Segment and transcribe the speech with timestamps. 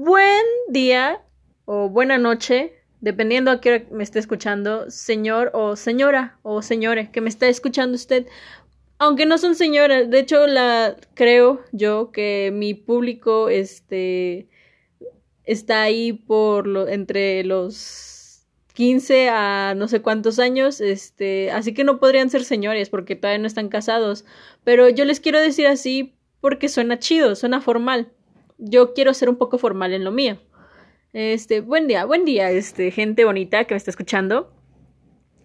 [0.00, 1.24] Buen día
[1.64, 7.08] o buena noche, dependiendo a qué hora me esté escuchando, señor o señora o señores
[7.08, 8.28] que me está escuchando usted.
[8.98, 14.48] Aunque no son señoras, de hecho la creo yo que mi público este
[15.42, 21.82] está ahí por lo entre los 15 a no sé cuántos años, este, así que
[21.82, 24.24] no podrían ser señores porque todavía no están casados,
[24.62, 28.12] pero yo les quiero decir así porque suena chido, suena formal
[28.58, 30.38] yo quiero ser un poco formal en lo mío.
[31.12, 34.52] Este, buen día, buen día, este, gente bonita que me está escuchando.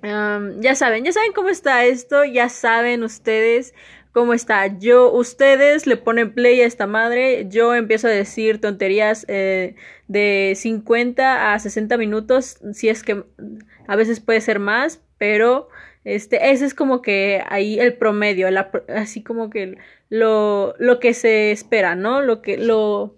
[0.01, 3.73] ya saben, ya saben cómo está esto, ya saben ustedes
[4.13, 4.67] cómo está.
[4.67, 9.75] Yo, ustedes le ponen play a esta madre, yo empiezo a decir tonterías eh,
[10.07, 13.23] de 50 a 60 minutos, si es que
[13.87, 15.67] a veces puede ser más, pero
[16.03, 18.47] este, ese es como que ahí el promedio,
[18.89, 19.77] así como que
[20.09, 22.21] lo, lo que se espera, ¿no?
[22.21, 23.15] Lo que, lo,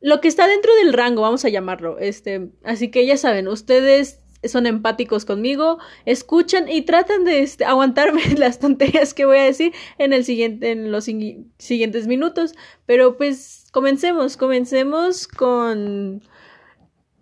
[0.00, 1.98] lo que está dentro del rango, vamos a llamarlo.
[1.98, 8.22] Este, así que ya saben, ustedes son empáticos conmigo, escuchan y tratan de este, aguantarme
[8.38, 12.54] las tonterías que voy a decir en el siguiente, en los siguientes minutos.
[12.86, 16.22] Pero pues comencemos, comencemos con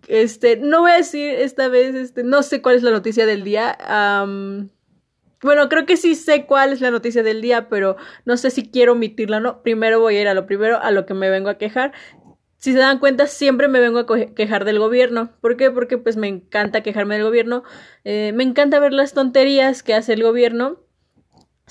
[0.07, 3.43] este, no voy a decir esta vez, este, no sé cuál es la noticia del
[3.43, 3.77] día.
[5.41, 8.69] bueno, creo que sí sé cuál es la noticia del día, pero no sé si
[8.69, 9.63] quiero omitirla o no.
[9.63, 11.93] Primero voy a ir a lo primero, a lo que me vengo a quejar.
[12.57, 15.31] Si se dan cuenta, siempre me vengo a quejar del gobierno.
[15.41, 15.69] ¿Por qué?
[15.69, 17.63] Porque pues me encanta quejarme del gobierno.
[18.05, 20.79] Eh, me encanta ver las tonterías que hace el gobierno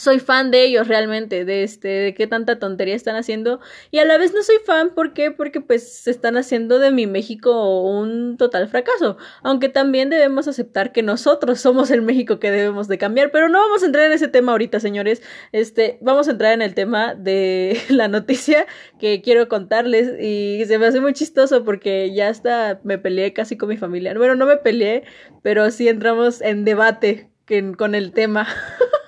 [0.02, 3.60] soy fan de ellos realmente, de este, de qué tanta tontería están haciendo.
[3.92, 5.30] Y a la vez no soy fan, ¿por qué?
[5.30, 9.16] Porque pues se están haciendo de mi México un total fracaso.
[9.44, 13.30] Aunque también debemos aceptar que nosotros somos el México que debemos de cambiar.
[13.30, 15.22] Pero no vamos a entrar en ese tema ahorita, señores.
[15.52, 18.66] Este, vamos a entrar en el tema de la noticia
[18.98, 20.20] que quiero contarles.
[20.20, 24.14] Y se me hace muy chistoso porque ya hasta me peleé casi con mi familia.
[24.14, 25.04] Bueno, no me peleé,
[25.42, 27.30] pero sí entramos en debate
[27.76, 28.48] con el tema.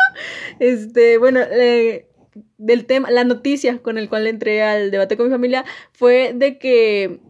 [0.58, 2.08] Este, bueno, eh,
[2.58, 6.58] del tema, la noticia con el cual entré al debate con mi familia fue de
[6.58, 7.20] que,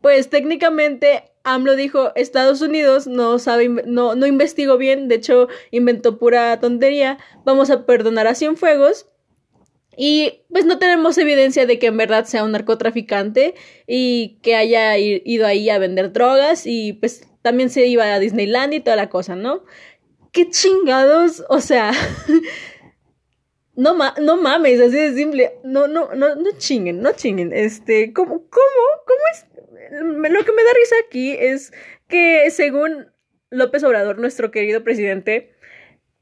[0.00, 6.18] pues técnicamente AMLO dijo, Estados Unidos no sabe, no, no investigó bien, de hecho inventó
[6.18, 9.06] pura tontería, vamos a perdonar a Cienfuegos.
[10.00, 14.96] Y pues no tenemos evidencia de que en verdad sea un narcotraficante y que haya
[14.96, 19.10] ido ahí a vender drogas y pues también se iba a Disneyland y toda la
[19.10, 19.64] cosa, ¿no?
[20.38, 21.90] Qué chingados, o sea,
[23.74, 28.48] no, no mames, así de simple, no, no, no, no chinguen, no chinguen, este, ¿cómo,
[28.48, 29.46] cómo, cómo es?
[29.90, 31.72] Lo que me da risa aquí es
[32.06, 33.08] que según
[33.50, 35.56] López Obrador, nuestro querido presidente,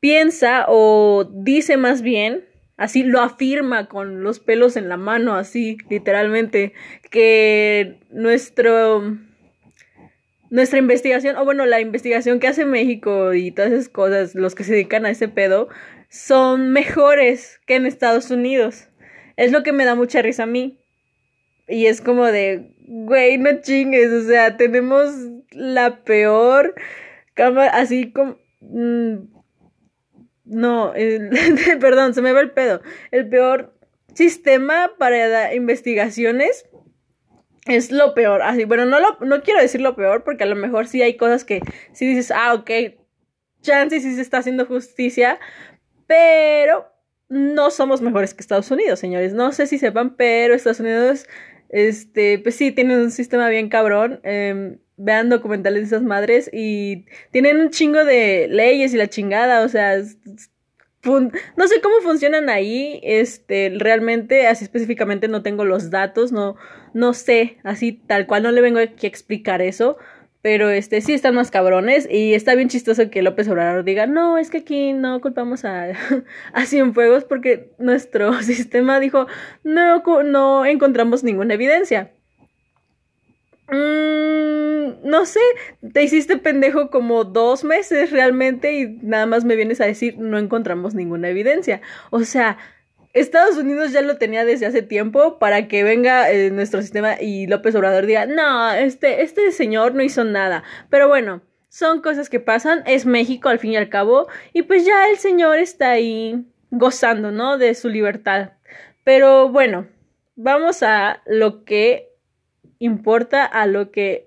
[0.00, 2.48] piensa o dice más bien,
[2.78, 6.72] así lo afirma con los pelos en la mano, así literalmente,
[7.10, 9.18] que nuestro
[10.50, 14.64] nuestra investigación, o bueno, la investigación que hace México y todas esas cosas, los que
[14.64, 15.68] se dedican a ese pedo,
[16.08, 18.88] son mejores que en Estados Unidos.
[19.36, 20.80] Es lo que me da mucha risa a mí.
[21.68, 25.12] Y es como de, güey, no chingues, o sea, tenemos
[25.50, 26.74] la peor
[27.34, 28.38] cámara, así como...
[28.60, 29.36] Mm,
[30.44, 30.92] no,
[31.80, 32.80] perdón, se me va el pedo.
[33.10, 33.74] El peor
[34.14, 36.66] sistema para investigaciones
[37.66, 38.42] es lo peor.
[38.42, 41.16] Así, bueno, no, lo, no quiero decir lo peor porque a lo mejor sí hay
[41.16, 41.60] cosas que
[41.92, 42.70] sí dices, ah, ok,
[43.62, 45.38] chance sí se está haciendo justicia,
[46.06, 46.86] pero
[47.28, 49.32] no somos mejores que Estados Unidos, señores.
[49.32, 51.26] No sé si sepan, pero Estados Unidos,
[51.68, 54.20] este, pues sí, tienen un sistema bien cabrón.
[54.22, 59.62] Eh, vean documentales de esas madres y tienen un chingo de leyes y la chingada,
[59.62, 60.02] o sea,
[61.06, 66.56] no sé cómo funcionan ahí, este, realmente, así específicamente no tengo los datos, no,
[66.92, 69.96] no sé, así tal cual no le vengo aquí a explicar eso,
[70.42, 74.38] pero este, sí están más cabrones y está bien chistoso que López Obrador diga, no,
[74.38, 75.88] es que aquí no culpamos a,
[76.52, 79.26] a Cienfuegos porque nuestro sistema dijo,
[79.64, 82.12] no, no encontramos ninguna evidencia.
[83.68, 84.35] Mm,
[85.02, 85.40] no sé,
[85.92, 90.38] te hiciste pendejo como dos meses realmente y nada más me vienes a decir no
[90.38, 91.80] encontramos ninguna evidencia.
[92.10, 92.58] O sea,
[93.12, 97.46] Estados Unidos ya lo tenía desde hace tiempo para que venga eh, nuestro sistema y
[97.46, 100.64] López Obrador diga, no, este, este señor no hizo nada.
[100.90, 104.84] Pero bueno, son cosas que pasan, es México al fin y al cabo, y pues
[104.84, 107.58] ya el señor está ahí gozando, ¿no?
[107.58, 108.52] De su libertad.
[109.02, 109.86] Pero bueno,
[110.34, 112.10] vamos a lo que
[112.78, 114.25] importa a lo que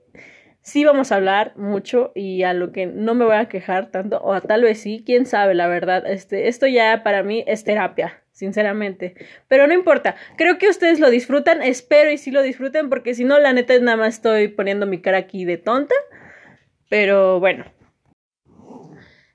[0.62, 4.22] sí vamos a hablar mucho y a lo que no me voy a quejar tanto,
[4.24, 6.06] o tal vez sí, quién sabe, la verdad.
[6.06, 8.24] Este, esto ya para mí es terapia.
[8.32, 9.16] sinceramente.
[9.50, 13.26] Pero no importa, creo que ustedes lo disfrutan, espero y sí lo disfruten, porque si
[13.26, 15.94] no, la neta nada más estoy poniendo mi cara aquí de tonta.
[16.90, 17.66] Pero bueno.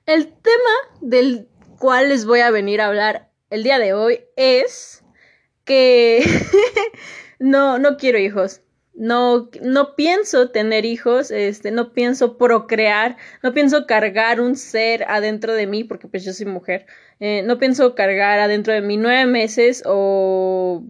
[0.07, 1.47] El tema del
[1.79, 5.03] cual les voy a venir a hablar el día de hoy es
[5.63, 6.23] que
[7.39, 8.61] no, no quiero hijos.
[8.97, 15.53] No, no pienso tener hijos, este, no pienso procrear, no pienso cargar un ser adentro
[15.53, 16.85] de mí, porque pues yo soy mujer,
[17.19, 20.81] eh, no pienso cargar adentro de mí nueve meses o,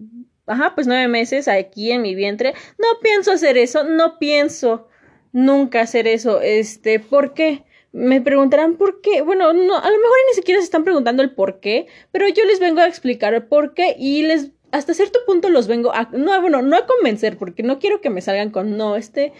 [0.46, 4.86] ajá, pues nueve meses aquí en mi vientre, no pienso hacer eso, no pienso
[5.32, 7.64] nunca hacer eso, este, ¿por qué?
[7.92, 9.22] Me preguntarán por qué.
[9.22, 12.44] Bueno, no, a lo mejor ni siquiera se están preguntando el por qué, pero yo
[12.44, 16.10] les vengo a explicar el por qué y les hasta cierto punto los vengo a,
[16.12, 19.32] no, bueno, no a convencer, porque no quiero que me salgan con, no, este,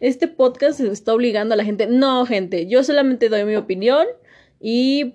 [0.00, 1.86] este podcast está obligando a la gente.
[1.86, 4.06] No, gente, yo solamente doy mi opinión
[4.60, 5.14] y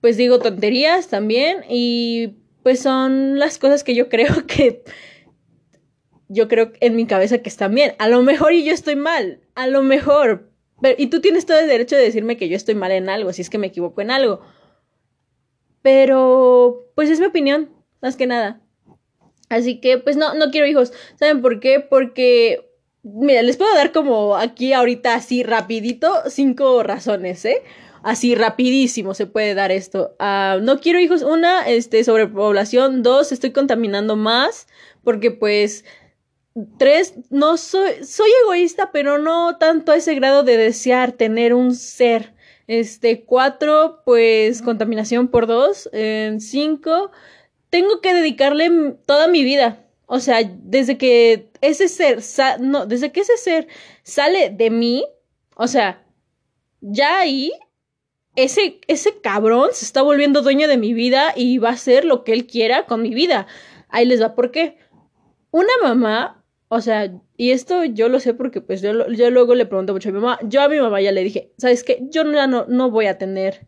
[0.00, 4.82] pues digo tonterías también y pues son las cosas que yo creo que,
[6.28, 7.94] yo creo en mi cabeza que están bien.
[7.98, 10.50] A lo mejor y yo estoy mal, a lo mejor.
[10.98, 13.42] Y tú tienes todo el derecho de decirme que yo estoy mal en algo, si
[13.42, 14.40] es que me equivoco en algo.
[15.80, 17.70] Pero, pues es mi opinión,
[18.02, 18.65] más que nada.
[19.48, 20.92] Así que, pues no, no quiero hijos.
[21.18, 21.80] ¿Saben por qué?
[21.80, 22.68] Porque,
[23.02, 27.62] mira, les puedo dar como aquí ahorita así rapidito cinco razones, ¿eh?
[28.02, 30.16] Así rapidísimo se puede dar esto.
[30.20, 31.22] Uh, no quiero hijos.
[31.22, 33.02] Una, este, sobrepoblación.
[33.02, 34.66] Dos, estoy contaminando más.
[35.04, 35.84] Porque pues...
[36.78, 41.74] Tres, no soy, soy egoísta, pero no tanto a ese grado de desear tener un
[41.74, 42.32] ser.
[42.66, 45.90] Este, cuatro, pues contaminación por dos.
[46.38, 47.10] Cinco,
[47.70, 49.86] tengo que dedicarle toda mi vida.
[50.06, 52.20] O sea, desde que ese ser,
[52.60, 53.66] no, desde que ese ser
[54.02, 55.04] sale de mí,
[55.56, 56.04] o sea,
[56.80, 57.52] ya ahí,
[58.36, 62.22] ese, ese cabrón se está volviendo dueño de mi vida y va a hacer lo
[62.22, 63.46] que él quiera con mi vida.
[63.88, 64.78] Ahí les va, ¿por qué?
[65.50, 69.66] Una mamá, o sea, y esto yo lo sé porque pues yo, yo luego le
[69.66, 71.98] pregunto mucho a mi mamá, yo a mi mamá ya le dije, ¿sabes qué?
[72.10, 73.66] Yo no, no, no voy a tener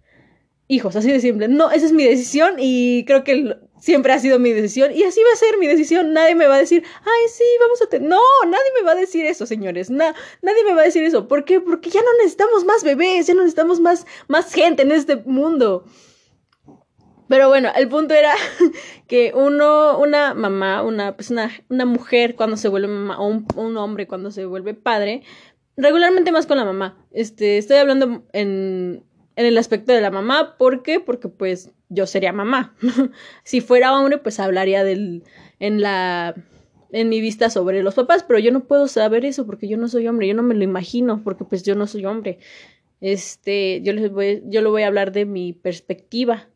[0.68, 1.48] hijos, así de simple.
[1.48, 5.20] No, esa es mi decisión y creo que siempre ha sido mi decisión y así
[5.22, 6.12] va a ser mi decisión.
[6.12, 8.08] Nadie me va a decir, ay, sí, vamos a tener.
[8.08, 9.90] No, nadie me va a decir eso, señores.
[9.90, 11.28] nadie me va a decir eso.
[11.28, 11.60] ¿Por qué?
[11.60, 15.84] Porque ya no necesitamos más bebés, ya no necesitamos más, más gente en este mundo.
[17.28, 18.32] Pero bueno, el punto era
[19.06, 23.46] que uno, una mamá, una, pues una, una mujer cuando se vuelve mamá, o un,
[23.54, 25.22] un hombre cuando se vuelve padre,
[25.76, 27.06] regularmente más con la mamá.
[27.10, 29.04] Este, estoy hablando en,
[29.38, 30.56] en el aspecto de la mamá.
[30.58, 30.98] ¿Por qué?
[30.98, 32.74] Porque pues yo sería mamá.
[33.44, 35.22] si fuera hombre, pues hablaría del,
[35.60, 36.34] en la,
[36.90, 39.86] en mi vista sobre los papás, pero yo no puedo saber eso porque yo no
[39.86, 42.40] soy hombre, yo no me lo imagino porque pues yo no soy hombre.
[43.00, 46.48] Este, yo les voy, yo lo voy a hablar de mi perspectiva,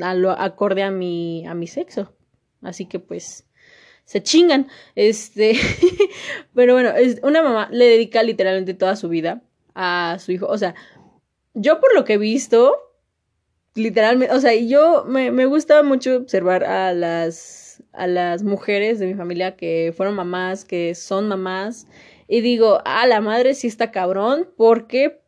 [0.00, 2.12] a lo, acorde a mi, a mi sexo.
[2.60, 3.46] Así que pues,
[4.04, 4.66] se chingan.
[4.96, 5.52] Este,
[6.56, 9.44] pero bueno, es, una mamá le dedica literalmente toda su vida
[9.76, 10.46] a su hijo.
[10.46, 10.74] O sea,
[11.54, 12.76] yo por lo que he visto,
[13.74, 19.06] literalmente, o sea, yo me, me gusta mucho observar a las, a las mujeres de
[19.06, 21.86] mi familia que fueron mamás, que son mamás,
[22.28, 25.20] y digo, a la madre sí está cabrón, porque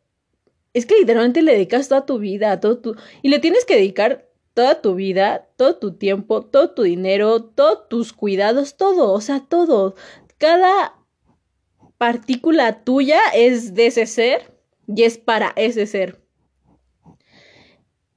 [0.73, 4.27] es que literalmente le dedicas toda tu vida, todo tu, y le tienes que dedicar
[4.53, 9.41] toda tu vida, todo tu tiempo, todo tu dinero, todos tus cuidados, todo, o sea,
[9.41, 9.95] todo.
[10.37, 10.95] Cada
[11.97, 14.53] partícula tuya es de ese ser
[14.87, 16.22] y es para ese ser.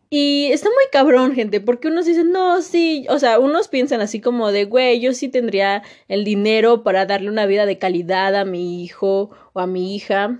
[0.08, 4.20] Y está muy cabrón, gente, porque unos dicen, no, sí, o sea, unos piensan así
[4.20, 8.44] como de, güey, yo sí tendría el dinero para darle una vida de calidad a
[8.44, 10.38] mi hijo o a mi hija.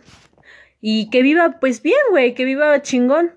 [0.81, 3.35] Y que viva, pues bien, güey, que viva chingón.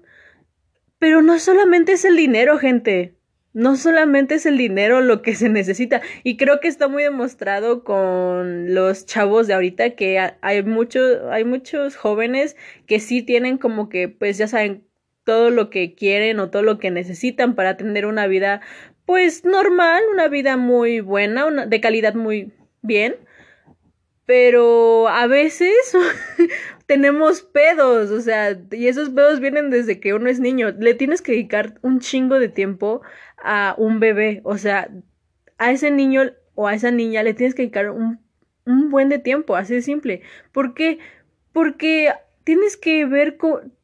[0.99, 3.15] Pero no solamente es el dinero, gente.
[3.53, 6.01] No solamente es el dinero lo que se necesita.
[6.23, 11.43] Y creo que está muy demostrado con los chavos de ahorita que hay muchos, hay
[11.45, 12.55] muchos jóvenes
[12.85, 14.88] que sí tienen como que, pues ya saben,
[15.29, 18.61] todo lo que quieren o todo lo que necesitan para tener una vida
[19.05, 23.15] pues normal, una vida muy buena, una, de calidad muy bien.
[24.25, 25.75] Pero a veces
[26.87, 30.71] tenemos pedos, o sea, y esos pedos vienen desde que uno es niño.
[30.79, 33.03] Le tienes que dedicar un chingo de tiempo
[33.37, 34.89] a un bebé, o sea,
[35.59, 36.23] a ese niño
[36.55, 38.19] o a esa niña le tienes que dedicar un,
[38.65, 40.23] un buen de tiempo, así de simple.
[40.51, 40.97] ¿Por qué?
[41.53, 43.37] Porque tienes que ver,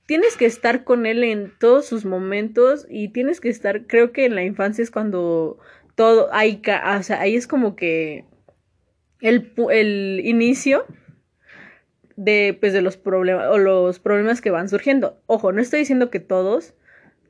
[0.06, 4.26] tienes que estar con él en todos sus momentos y tienes que estar, creo que
[4.26, 5.58] en la infancia es cuando
[5.96, 6.62] todo, hay,
[6.98, 8.26] o sea, ahí es como que
[9.22, 10.86] el, el inicio
[12.16, 15.22] de, pues, de los problemas o los problemas que van surgiendo.
[15.26, 16.74] Ojo, no estoy diciendo que todos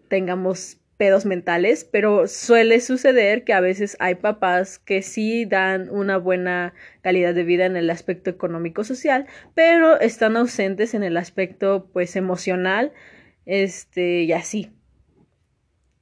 [0.10, 6.18] tengamos pedos mentales, pero suele suceder que a veces hay papás que sí dan una
[6.18, 11.90] buena calidad de vida en el aspecto económico social, pero están ausentes en el aspecto
[11.92, 12.94] pues emocional,
[13.46, 14.72] este y así.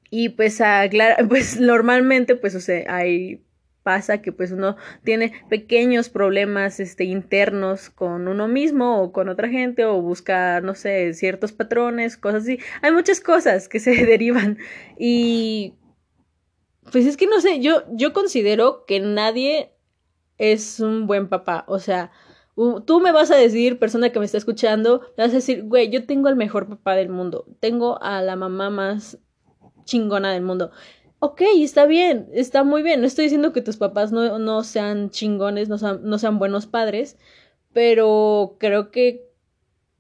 [0.09, 0.61] Y pues,
[1.29, 3.41] pues normalmente pues o sea, hay
[3.83, 9.49] pasa que pues uno tiene pequeños problemas este internos con uno mismo o con otra
[9.49, 12.59] gente o busca no sé ciertos patrones cosas así.
[12.81, 14.57] Hay muchas cosas que se derivan
[14.97, 15.75] y
[16.91, 19.73] pues es que no sé yo yo considero que nadie
[20.37, 21.65] es un buen papá.
[21.67, 22.11] O sea
[22.85, 25.89] tú me vas a decir, persona que me está escuchando, me vas a decir, güey,
[25.89, 29.17] yo tengo el mejor papá del mundo, tengo a la mamá más
[29.85, 30.71] chingona del mundo
[31.23, 32.99] ok, está bien, está muy bien.
[32.99, 36.65] No estoy diciendo que tus papás no, no sean chingones, no sean, no sean buenos
[36.67, 37.17] padres,
[37.71, 39.31] pero creo que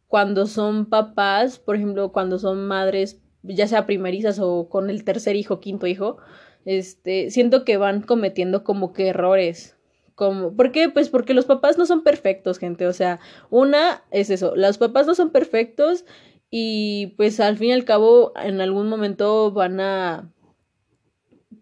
[0.07, 5.37] cuando son papás, por ejemplo, cuando son madres, ya sea primerizas o con el tercer
[5.37, 6.17] hijo, quinto hijo,
[6.65, 9.77] este, siento que van cometiendo como que errores.
[10.15, 10.89] Como, ¿Por qué?
[10.89, 12.85] Pues porque los papás no son perfectos, gente.
[12.85, 16.03] O sea, una es eso, los papás no son perfectos
[16.49, 20.32] y pues al fin y al cabo en algún momento van a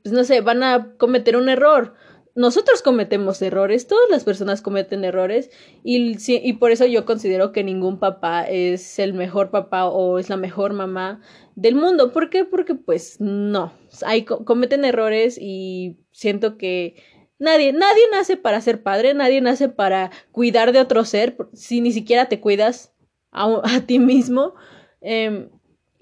[0.04, 1.94] pues no sé, van a cometer un error.
[2.34, 5.52] Nosotros cometemos errores, todas las personas cometen errores
[5.84, 10.30] y, y por eso yo considero que ningún papá es el mejor papá o es
[10.30, 11.22] la mejor mamá
[11.56, 12.14] del mundo.
[12.14, 12.46] ¿Por qué?
[12.46, 13.74] Porque pues no,
[14.06, 17.04] hay, cometen errores y siento que
[17.38, 21.92] nadie, nadie nace para ser padre, nadie nace para cuidar de otro ser, si ni
[21.92, 22.94] siquiera te cuidas
[23.32, 24.54] a, a ti mismo.
[25.02, 25.50] Eh,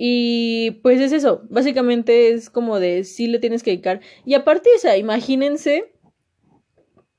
[0.01, 3.99] y pues es eso, básicamente es como de sí le tienes que dedicar.
[4.23, 5.91] Y aparte, o sea, imagínense,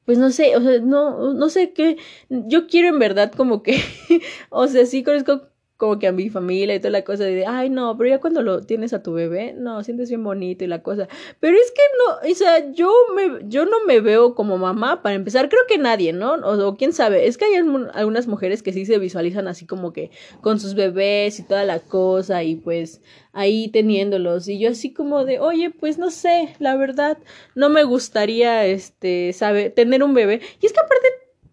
[0.06, 1.98] pues no sé, o sea, no, no sé qué,
[2.30, 3.78] yo quiero en verdad como que,
[4.48, 5.49] o sea, sí conozco
[5.80, 8.42] como que a mi familia y toda la cosa de, ay, no, pero ya cuando
[8.42, 11.08] lo tienes a tu bebé, no, sientes bien bonito y la cosa.
[11.40, 15.14] Pero es que no, o sea, yo, me, yo no me veo como mamá, para
[15.14, 16.34] empezar, creo que nadie, ¿no?
[16.34, 20.10] O, quién sabe, es que hay algunas mujeres que sí se visualizan así como que
[20.42, 23.00] con sus bebés y toda la cosa y pues
[23.32, 24.48] ahí teniéndolos.
[24.48, 27.16] Y yo así como de, oye, pues no sé, la verdad,
[27.54, 30.42] no me gustaría, este, sabe, tener un bebé.
[30.60, 31.08] Y es que aparte,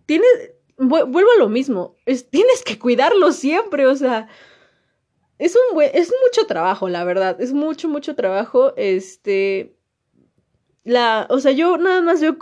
[0.06, 4.28] tienes vuelvo a lo mismo, es, tienes que cuidarlo siempre, o sea,
[5.38, 9.76] es un buen, es mucho trabajo, la verdad, es mucho, mucho trabajo, este,
[10.84, 12.38] la, o sea, yo nada más veo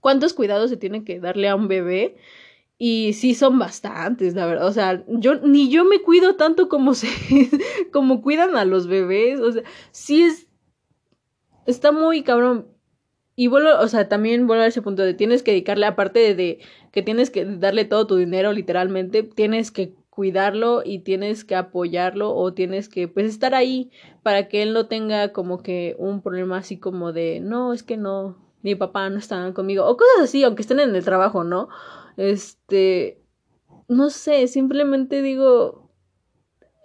[0.00, 2.16] cuántos cuidados se tiene que darle a un bebé
[2.76, 6.94] y sí son bastantes, la verdad, o sea, yo ni yo me cuido tanto como
[6.94, 7.08] se,
[7.92, 10.46] como cuidan a los bebés, o sea, sí es,
[11.66, 12.73] está muy cabrón,
[13.36, 16.60] y vuelvo, o sea, también vuelvo a ese punto de tienes que dedicarle, aparte de,
[16.92, 22.34] que tienes que darle todo tu dinero, literalmente, tienes que cuidarlo y tienes que apoyarlo
[22.34, 23.90] o tienes que pues estar ahí
[24.22, 27.96] para que él no tenga como que un problema así como de no, es que
[27.96, 31.68] no, mi papá no está conmigo o cosas así, aunque estén en el trabajo, ¿no?
[32.16, 33.20] Este,
[33.88, 35.90] no sé, simplemente digo,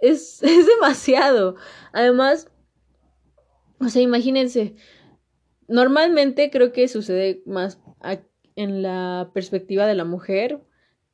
[0.01, 1.55] es, es demasiado.
[1.93, 2.49] Además,
[3.79, 4.75] o sea, imagínense,
[5.69, 7.79] Normalmente creo que sucede más
[8.55, 10.59] en la perspectiva de la mujer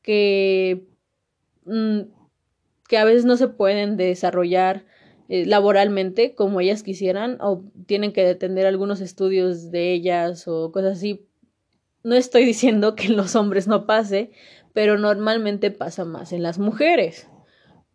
[0.01, 0.88] que,
[1.65, 2.01] mm,
[2.88, 4.85] que a veces no se pueden desarrollar
[5.27, 10.97] eh, laboralmente como ellas quisieran o tienen que detener algunos estudios de ellas o cosas
[10.97, 11.27] así.
[12.03, 14.31] No estoy diciendo que en los hombres no pase,
[14.74, 17.27] pero normalmente pasa más en las mujeres,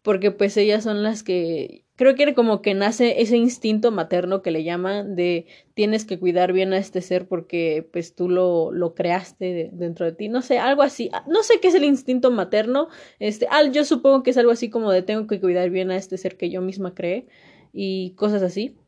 [0.02, 4.50] porque pues ellas son las que creo que como que nace ese instinto materno que
[4.50, 8.94] le llaman de tienes que cuidar bien a este ser porque pues tú lo, lo
[8.94, 12.30] creaste dentro de ti, no sé, algo así, ah, no sé qué es el instinto
[12.30, 12.88] materno,
[13.18, 15.96] este, ah, yo supongo que es algo así como de tengo que cuidar bien a
[15.96, 17.26] este ser que yo misma creé
[17.70, 18.78] y cosas así.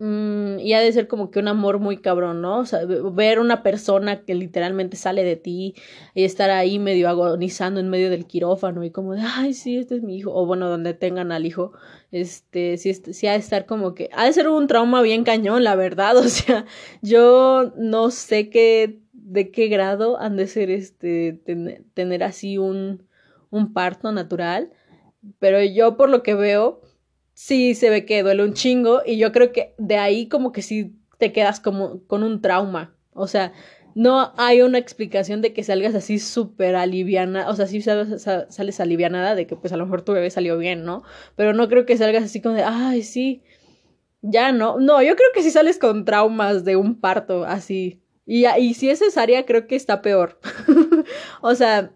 [0.00, 2.60] Mm, y ha de ser como que un amor muy cabrón, ¿no?
[2.60, 5.74] O sea, ver una persona que literalmente sale de ti
[6.14, 9.96] y estar ahí medio agonizando en medio del quirófano y como de, ay, sí, este
[9.96, 11.72] es mi hijo, o bueno, donde tengan al hijo,
[12.12, 15.64] este, sí, sí ha de estar como que, ha de ser un trauma bien cañón,
[15.64, 16.64] la verdad, o sea,
[17.02, 21.40] yo no sé qué, de qué grado han de ser, este,
[21.94, 23.02] tener así un,
[23.50, 24.70] un parto natural,
[25.40, 26.80] pero yo por lo que veo,
[27.38, 30.60] sí se ve que duele un chingo y yo creo que de ahí como que
[30.60, 32.96] sí te quedas como con un trauma.
[33.12, 33.52] O sea,
[33.94, 39.36] no hay una explicación de que salgas así súper aliviana, o sea, sí sales, alivianada
[39.36, 41.04] de que pues a lo mejor tu bebé salió bien, ¿no?
[41.36, 43.44] Pero no creo que salgas así como de, ay, sí,
[44.20, 44.80] ya no.
[44.80, 48.02] No, yo creo que sí sales con traumas de un parto así.
[48.26, 50.40] Y, y si es cesárea, creo que está peor.
[51.40, 51.92] o sea,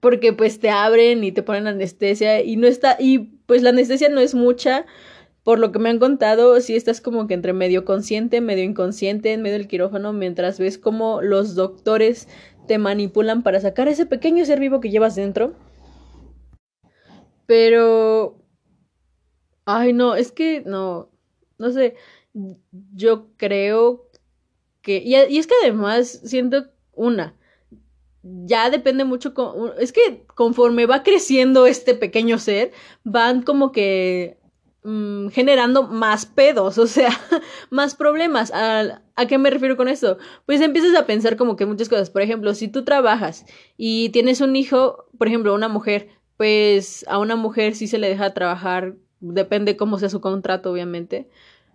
[0.00, 2.96] porque pues te abren y te ponen anestesia y no está,
[3.46, 4.86] pues la anestesia no es mucha,
[5.46, 9.32] por lo que me han contado, sí estás como que entre medio consciente, medio inconsciente,
[9.32, 12.26] en medio del quirófano, mientras ves como los doctores
[12.66, 15.54] te manipulan para sacar ese pequeño ser vivo que llevas dentro.
[17.46, 18.42] Pero...
[19.64, 21.10] Ay, no, es que no,
[21.58, 21.94] no sé,
[22.94, 24.10] yo creo
[24.82, 24.96] que...
[24.98, 27.35] Y, y es que además siento una,
[28.44, 29.34] ya depende mucho,
[29.78, 32.72] es que conforme va creciendo este pequeño ser,
[33.04, 34.38] van como que
[34.84, 37.10] mm, generando más pedos, o sea,
[37.70, 38.52] más problemas.
[38.52, 40.18] ¿A, ¿A qué me refiero con esto?
[40.46, 42.10] Pues empiezas a pensar como que muchas cosas.
[42.10, 47.18] Por ejemplo, si tú trabajas y tienes un hijo, por ejemplo, una mujer, pues a
[47.18, 51.28] una mujer sí se le deja trabajar, depende cómo sea su contrato, obviamente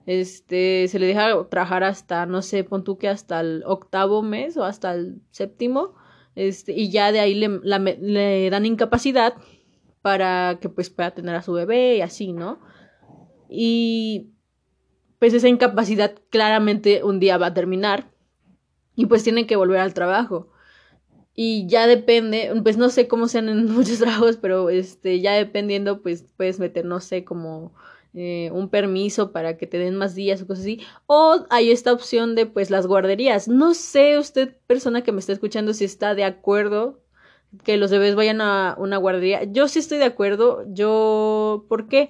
[0.06, 4.58] este, se le deja trabajar hasta, no sé, pon tú que hasta el octavo mes
[4.58, 5.96] o hasta el séptimo,
[6.36, 7.50] este, y ya de ahí le,
[8.00, 9.36] le dan incapacidad
[10.02, 12.60] para que pues pueda tener a su bebé y así, ¿no?
[13.50, 14.32] Y
[15.20, 18.12] pues esa incapacidad claramente un día va a terminar
[18.96, 20.50] y pues tiene que volver al trabajo.
[21.34, 26.02] Y ya depende, pues no sé cómo sean en muchos trabajos, pero este, ya dependiendo,
[26.02, 27.74] pues puedes meter, no sé, como
[28.14, 30.82] eh, un permiso para que te den más días o cosas así.
[31.08, 33.48] O hay esta opción de pues las guarderías.
[33.48, 37.00] No sé usted, persona que me está escuchando, si está de acuerdo
[37.64, 39.44] que los bebés vayan a una guardería.
[39.44, 40.66] Yo sí estoy de acuerdo.
[40.68, 42.10] Yo, ¿por qué?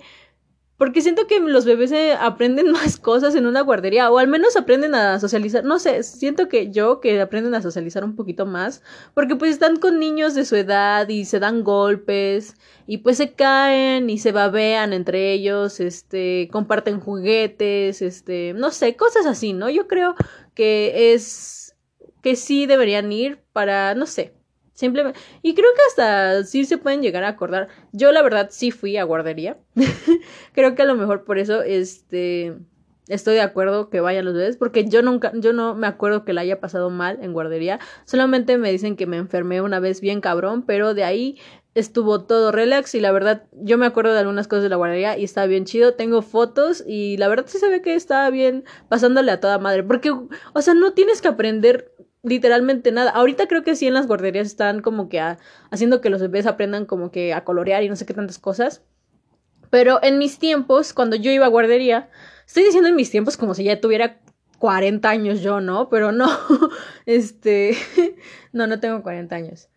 [0.81, 4.95] Porque siento que los bebés aprenden más cosas en una guardería, o al menos aprenden
[4.95, 5.63] a socializar.
[5.63, 8.81] No sé, siento que yo que aprenden a socializar un poquito más,
[9.13, 12.55] porque pues están con niños de su edad y se dan golpes,
[12.88, 18.95] y pues se caen y se babean entre ellos, este, comparten juguetes, este, no sé,
[18.95, 19.69] cosas así, ¿no?
[19.69, 20.15] Yo creo
[20.55, 21.75] que es
[22.23, 24.33] que sí deberían ir para, no sé,
[24.81, 25.19] Simplemente.
[25.43, 27.67] Y creo que hasta sí se pueden llegar a acordar.
[27.91, 29.59] Yo, la verdad, sí fui a guardería.
[30.53, 32.55] creo que a lo mejor por eso, este.
[33.07, 36.33] Estoy de acuerdo que vayan los bebés, porque yo nunca, yo no me acuerdo que
[36.33, 37.79] la haya pasado mal en guardería.
[38.05, 41.37] Solamente me dicen que me enfermé una vez bien cabrón, pero de ahí
[41.75, 45.17] estuvo todo relax y la verdad yo me acuerdo de algunas cosas de la guardería
[45.17, 48.65] y estaba bien chido, tengo fotos y la verdad sí se ve que estaba bien
[48.89, 51.91] pasándole a toda madre, porque o sea, no tienes que aprender
[52.24, 53.12] literalmente nada.
[53.12, 55.22] Ahorita creo que sí en las guarderías están como que
[55.70, 58.84] haciendo que los bebés aprendan como que a colorear y no sé qué tantas cosas.
[59.70, 62.10] Pero en mis tiempos, cuando yo iba a guardería,
[62.46, 64.20] estoy diciendo en mis tiempos como si ya tuviera
[64.60, 65.90] 40 años yo, ¿no?
[65.90, 66.27] Pero no,
[67.05, 67.75] este,
[68.51, 69.70] no, no tengo 40 años.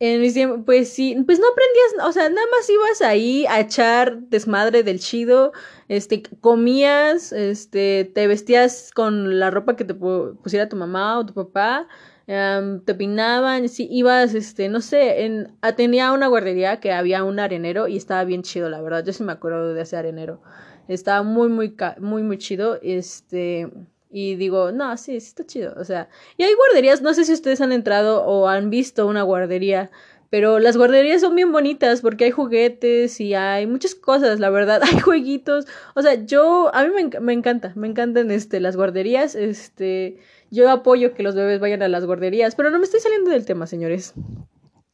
[0.00, 3.58] En mis tiempos, pues sí, pues no aprendías, o sea, nada más ibas ahí a
[3.58, 5.52] echar desmadre del chido,
[5.88, 11.34] este, comías, este, te vestías con la ropa que te pusiera tu mamá o tu
[11.34, 11.88] papá,
[12.26, 17.88] te pinaban, sí, ibas, este, no sé, en, tenía una guardería que había un arenero
[17.88, 20.40] y estaba bien chido, la verdad, yo sí me acuerdo de ese arenero,
[20.86, 23.68] estaba muy, muy, muy, muy chido, este,
[24.10, 25.74] y digo, no, sí, sí está chido.
[25.76, 29.22] O sea, y hay guarderías, no sé si ustedes han entrado o han visto una
[29.22, 29.90] guardería,
[30.30, 34.82] pero las guarderías son bien bonitas porque hay juguetes y hay muchas cosas, la verdad,
[34.84, 35.66] hay jueguitos.
[35.94, 39.34] O sea, yo, a mí me, me encanta, me encantan este, las guarderías.
[39.34, 40.18] Este,
[40.50, 43.44] yo apoyo que los bebés vayan a las guarderías, pero no me estoy saliendo del
[43.44, 44.14] tema, señores.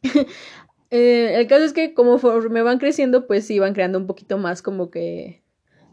[0.90, 2.18] eh, el caso es que como
[2.50, 5.43] me van creciendo, pues sí, van creando un poquito más como que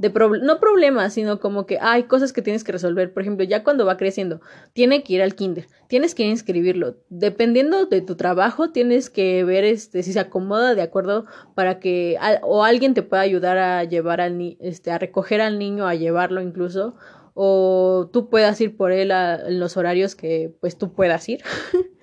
[0.01, 0.11] de
[0.41, 3.13] no problemas, sino como que hay cosas que tienes que resolver.
[3.13, 4.41] Por ejemplo, ya cuando va creciendo,
[4.73, 6.97] tiene que ir al kinder, tienes que inscribirlo.
[7.09, 12.17] Dependiendo de tu trabajo, tienes que ver este si se acomoda de acuerdo para que
[12.41, 15.93] o alguien te pueda ayudar a llevar al ni este a recoger al niño, a
[15.93, 16.95] llevarlo incluso
[17.33, 21.41] o tú puedas ir por él en los horarios que pues tú puedas ir.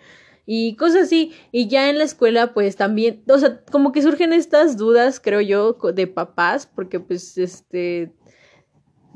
[0.50, 1.34] y cosas así.
[1.52, 5.42] Y ya en la escuela, pues también, o sea, como que surgen estas dudas, creo
[5.42, 8.14] yo, de papás, porque pues este,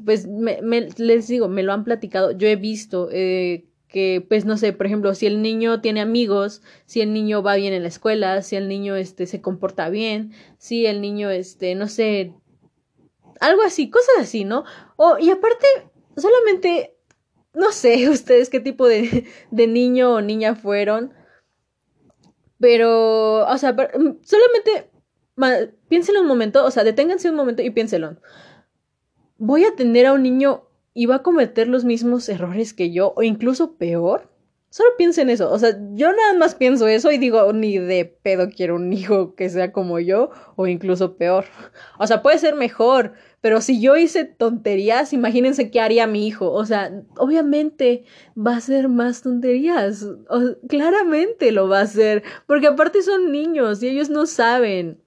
[0.04, 4.58] pues me, les digo, me lo han platicado, yo he visto eh, que, pues no
[4.58, 7.88] sé, por ejemplo, si el niño tiene amigos, si el niño va bien en la
[7.88, 12.34] escuela, si el niño este, se comporta bien, si el niño, este, no sé,
[13.40, 14.64] algo así, cosas así, ¿no?
[14.96, 15.66] O, y aparte,
[16.14, 16.94] solamente,
[17.54, 21.14] no sé ustedes qué tipo de, de niño o niña fueron,
[22.62, 24.88] pero, o sea, mm, solamente
[25.88, 28.18] piénsenlo un momento, o sea, deténganse un momento y piénselo.
[29.36, 33.14] ¿Voy a tener a un niño y va a cometer los mismos errores que yo
[33.16, 34.30] o incluso peor?
[34.70, 38.48] Solo piensen eso, o sea, yo nada más pienso eso y digo, ni de pedo
[38.48, 41.46] quiero un hijo que sea como yo o incluso peor.
[41.98, 46.52] O sea, puede ser mejor, pero si yo hice tonterías, imagínense qué haría mi hijo.
[46.52, 48.04] O sea, obviamente
[48.38, 50.06] va a ser más tonterías.
[50.68, 52.22] claramente lo va a hacer.
[52.46, 55.02] Porque aparte son niños y ellos no saben.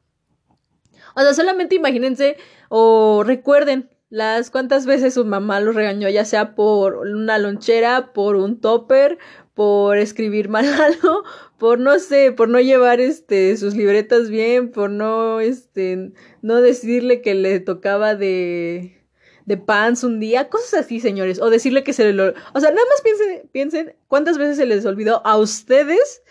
[1.15, 2.35] O sea, solamente imagínense
[2.67, 8.35] o recuerden las cuantas veces su mamá los regañó, ya sea por una lonchera, por
[8.35, 9.17] un topper,
[9.55, 11.23] por escribir mal algo,
[11.57, 16.11] por no sé, por no llevar este sus libretas bien, por no este
[16.43, 19.01] no decirle que le tocaba de
[19.45, 22.87] de pants un día, cosas así, señores, o decirle que se le o sea, nada
[22.89, 26.21] más piensen piensen cuántas veces se les olvidó a ustedes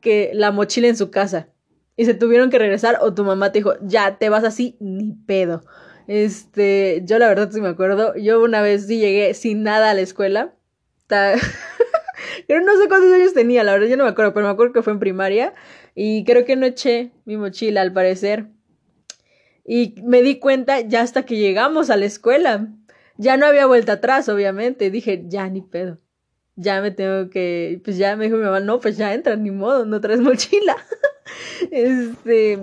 [0.00, 1.48] que la mochila en su casa
[1.96, 5.12] y se tuvieron que regresar o tu mamá te dijo, "Ya te vas así, ni
[5.26, 5.62] pedo."
[6.06, 9.94] Este, yo la verdad sí me acuerdo, yo una vez sí llegué sin nada a
[9.94, 10.54] la escuela.
[12.46, 14.72] Pero no sé cuántos años tenía, la verdad yo no me acuerdo, pero me acuerdo
[14.72, 15.54] que fue en primaria
[15.94, 18.46] y creo que no eché mi mochila al parecer.
[19.64, 22.68] Y me di cuenta ya hasta que llegamos a la escuela.
[23.16, 24.90] Ya no había vuelta atrás, obviamente.
[24.90, 25.98] Dije, ya ni pedo.
[26.56, 27.80] Ya me tengo que.
[27.82, 30.76] Pues ya me dijo mi mamá, no, pues ya entra, ni modo, no traes mochila.
[31.70, 32.58] este.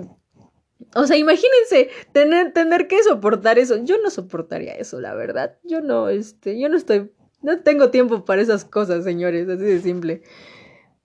[0.94, 3.82] O sea, imagínense tener, tener que soportar eso.
[3.82, 5.58] Yo no soportaría eso, la verdad.
[5.64, 7.10] Yo no, este, yo no estoy
[7.42, 10.22] no tengo tiempo para esas cosas, señores, así de simple.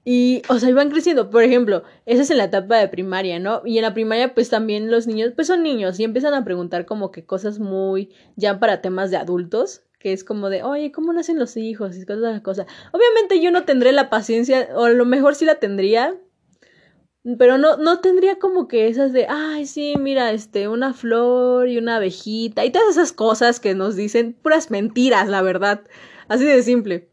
[0.10, 1.30] Y, o sea, iban creciendo.
[1.30, 3.62] Por ejemplo, esa es en la etapa de primaria, ¿no?
[3.66, 6.86] Y en la primaria, pues también los niños, pues son niños y empiezan a preguntar
[6.86, 11.12] como que cosas muy, ya para temas de adultos, que es como de, oye, ¿cómo
[11.12, 11.98] nacen los hijos?
[11.98, 12.68] Y cosas, cosas.
[12.94, 16.16] Obviamente yo no tendré la paciencia, o a lo mejor sí la tendría,
[17.38, 21.78] pero no, no tendría como que esas de, ay, sí, mira, este, una flor y
[21.78, 25.82] una abejita y todas esas cosas que nos dicen, puras mentiras, la verdad.
[26.28, 27.10] Así de simple.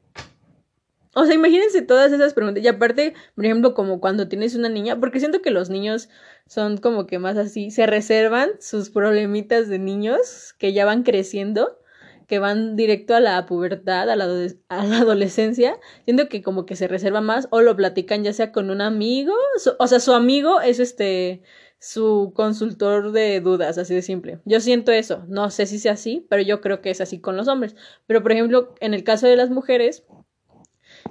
[1.15, 2.63] O sea, imagínense todas esas preguntas.
[2.63, 6.09] Y aparte, por ejemplo, como cuando tienes una niña, porque siento que los niños
[6.47, 11.79] son como que más así, se reservan sus problemitas de niños que ya van creciendo,
[12.27, 14.25] que van directo a la pubertad, a la,
[14.69, 15.79] adolescencia.
[16.05, 19.35] Siento que como que se reserva más o lo platican ya sea con un amigo,
[19.79, 21.43] o sea, su amigo es este
[21.85, 24.39] su consultor de dudas, así de simple.
[24.47, 27.37] Yo siento eso, no sé si sea así, pero yo creo que es así con
[27.37, 27.77] los hombres.
[28.07, 30.03] Pero, por ejemplo, en el caso de las mujeres,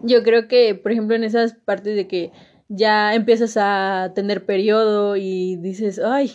[0.01, 2.31] yo creo que, por ejemplo, en esas partes de que
[2.69, 6.31] ya empiezas a tener periodo y dices, ay,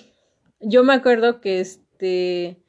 [0.60, 2.62] yo me acuerdo que este...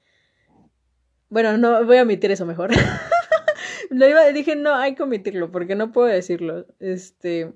[1.30, 2.72] Bueno, no voy a omitir eso mejor.
[3.92, 6.66] Lo iba, dije, no, hay que omitirlo porque no puedo decirlo.
[6.80, 7.54] Este,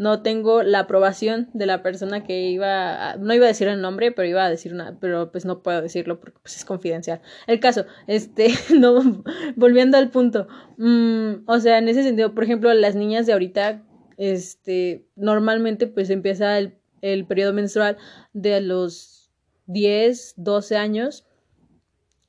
[0.00, 3.82] no tengo la aprobación de la persona que iba, a, no iba a decir el
[3.82, 7.20] nombre, pero iba a decir una, pero pues no puedo decirlo porque pues es confidencial.
[7.46, 9.22] El caso, este, no,
[9.56, 13.84] volviendo al punto, mm, o sea, en ese sentido, por ejemplo, las niñas de ahorita,
[14.16, 17.98] este, normalmente pues empieza el, el periodo menstrual
[18.32, 19.30] de los
[19.66, 21.26] 10, 12 años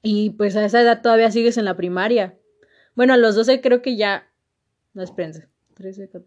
[0.04, 2.38] y pues a esa edad todavía sigues en la primaria.
[2.96, 4.30] Bueno, a los 12 creo que ya,
[4.94, 5.04] no,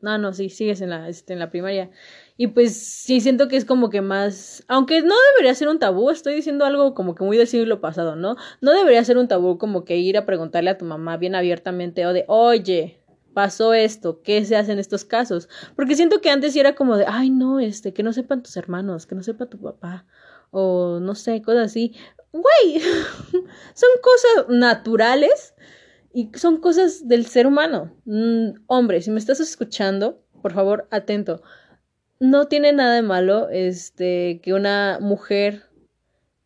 [0.03, 1.91] no, no, sí, sigues en la, este, en la primaria.
[2.37, 6.11] Y pues sí siento que es como que más, aunque no debería ser un tabú,
[6.11, 8.37] estoy diciendo algo como que muy del siglo pasado, ¿no?
[8.61, 12.07] No debería ser un tabú como que ir a preguntarle a tu mamá bien abiertamente
[12.07, 13.01] o de, oye,
[13.35, 15.49] pasó esto, ¿qué se hace en estos casos?
[15.77, 19.07] Porque siento que antes era como de, ay, no, este, que no sepan tus hermanos,
[19.07, 20.07] que no sepa tu papá,
[20.51, 21.95] o no sé, cosas así.
[22.33, 22.81] Güey,
[23.75, 25.54] son cosas naturales
[26.15, 27.93] y son cosas del ser humano.
[28.05, 31.43] Mm, hombre, si me estás escuchando, por favor, atento.
[32.21, 35.65] No tiene nada de malo este que una mujer,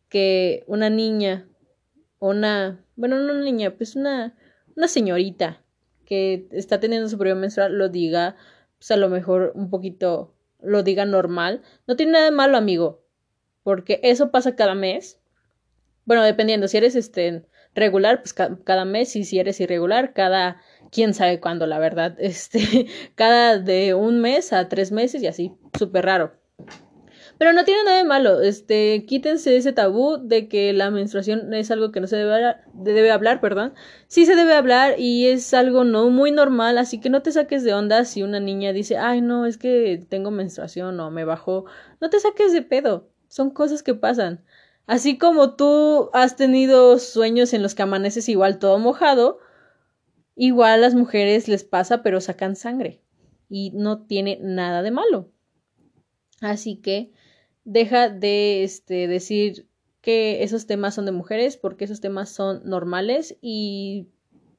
[0.09, 1.47] que una niña,
[2.17, 4.35] una, bueno, no una niña, pues una,
[4.75, 5.61] una señorita
[6.03, 8.35] que está teniendo su periodo menstrual lo diga,
[8.79, 11.61] pues a lo mejor un poquito lo diga normal.
[11.85, 13.05] No tiene nada de malo, amigo,
[13.61, 15.19] porque eso pasa cada mes.
[16.05, 17.45] Bueno, dependiendo, si eres este
[17.79, 20.61] regular, pues cada mes, y si eres irregular, cada
[20.91, 25.53] quién sabe cuándo, la verdad, este, cada de un mes a tres meses y así,
[25.77, 26.33] súper raro.
[27.37, 31.71] Pero no tiene nada de malo, este, quítense ese tabú de que la menstruación es
[31.71, 33.73] algo que no se debe, debe hablar, perdón.
[34.07, 37.63] Sí se debe hablar y es algo no muy normal, así que no te saques
[37.63, 41.63] de onda si una niña dice, ay no, es que tengo menstruación o me bajó.
[42.01, 44.43] No te saques de pedo, son cosas que pasan.
[44.89, 49.37] Así como tú has tenido sueños en los que amaneces igual todo mojado,
[50.35, 52.99] igual a las mujeres les pasa, pero sacan sangre.
[53.49, 55.29] Y no tiene nada de malo.
[56.41, 57.11] Así que
[57.65, 59.69] deja de este, decir
[60.01, 64.07] que esos temas son de mujeres, porque esos temas son normales y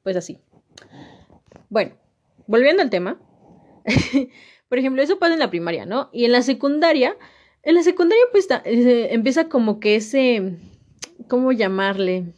[0.04, 0.38] pues así.
[1.70, 1.96] Bueno,
[2.46, 3.20] volviendo al tema.
[4.68, 6.08] Por ejemplo, eso pasa en la primaria, ¿no?
[6.12, 7.16] Y en la secundaria
[7.62, 10.56] en la secundaria pues empieza como que ese,
[11.28, 12.34] ¿cómo llamarle?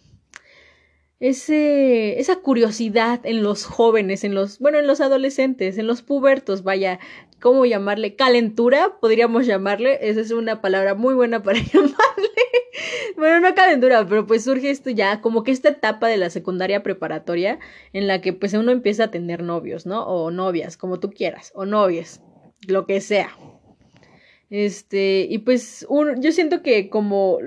[1.21, 6.65] Ese, esa curiosidad en los jóvenes, en los, bueno, en los adolescentes, en los pubertos,
[6.65, 6.99] vaya,
[7.41, 8.17] ¿cómo llamarle?
[8.17, 12.31] Calentura, podríamos llamarle, esa es una palabra muy buena para llamarle,
[13.17, 16.83] bueno, no calentura, pero pues surge esto ya, como que esta etapa de la secundaria
[16.83, 17.61] preparatoria
[17.93, 20.05] en la que pues uno empieza a tener novios, ¿no?
[20.05, 22.21] O novias, como tú quieras, o novias,
[22.67, 23.31] lo que sea.
[24.53, 25.87] Este, y pues
[26.19, 27.39] yo siento que como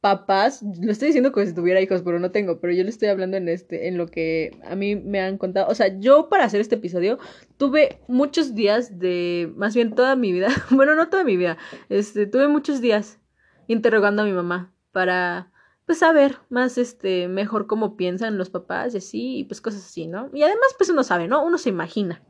[0.00, 3.08] papás, lo estoy diciendo como si tuviera hijos, pero no tengo, pero yo le estoy
[3.08, 5.66] hablando en este, en lo que a mí me han contado.
[5.68, 7.18] O sea, yo para hacer este episodio
[7.56, 12.26] tuve muchos días de, más bien toda mi vida, bueno, no toda mi vida, este,
[12.26, 13.18] tuve muchos días
[13.66, 15.50] interrogando a mi mamá para,
[15.84, 20.06] pues, saber más, este, mejor cómo piensan los papás y así, y pues cosas así,
[20.06, 20.30] ¿no?
[20.32, 21.44] Y además, pues uno sabe, ¿no?
[21.44, 22.22] Uno se imagina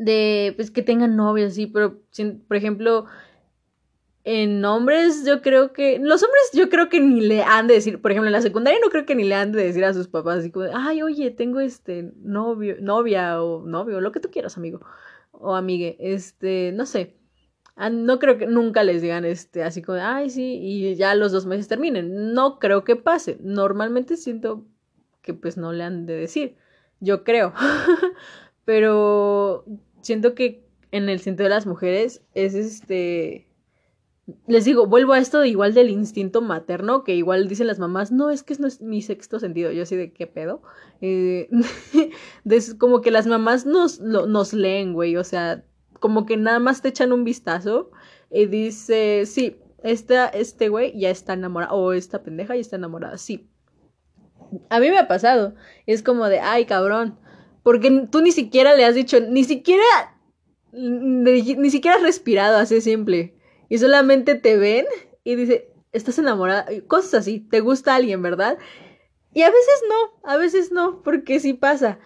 [0.00, 2.00] de, pues, que tengan novios, así, pero,
[2.48, 3.04] por ejemplo,
[4.24, 5.98] en hombres, yo creo que.
[5.98, 8.00] Los hombres, yo creo que ni le han de decir.
[8.00, 10.08] Por ejemplo, en la secundaria, no creo que ni le han de decir a sus
[10.08, 14.56] papás, así como, ay, oye, tengo este novio, novia o novio, lo que tú quieras,
[14.56, 14.80] amigo
[15.32, 15.96] o amigue.
[16.00, 17.16] Este, no sé.
[17.76, 21.32] Ah, no creo que nunca les digan este, así como, ay, sí, y ya los
[21.32, 22.34] dos meses terminen.
[22.34, 23.38] No creo que pase.
[23.42, 24.66] Normalmente siento
[25.22, 26.56] que pues no le han de decir.
[27.00, 27.54] Yo creo.
[28.64, 29.64] Pero
[30.00, 33.50] siento que en el sentido de las mujeres es este
[34.46, 38.30] les digo, vuelvo a esto igual del instinto materno, que igual dicen las mamás, no,
[38.30, 40.62] es que no es mi sexto sentido, yo así de qué pedo.
[41.00, 41.48] Eh,
[42.78, 45.64] como que las mamás nos, nos leen, güey, o sea,
[45.98, 47.90] como que nada más te echan un vistazo
[48.30, 53.18] y dice, sí, esta, este güey ya está enamorado, o esta pendeja ya está enamorada,
[53.18, 53.48] sí.
[54.68, 55.54] A mí me ha pasado,
[55.86, 57.18] es como de, ay, cabrón,
[57.62, 59.84] porque tú ni siquiera le has dicho, ni siquiera,
[60.72, 63.34] ni, siquiera has respirado, así simple
[63.70, 64.84] y solamente te ven
[65.24, 68.58] y dice, estás enamorada, cosas así, te gusta alguien, ¿verdad?
[69.32, 72.00] Y a veces no, a veces no, porque sí pasa.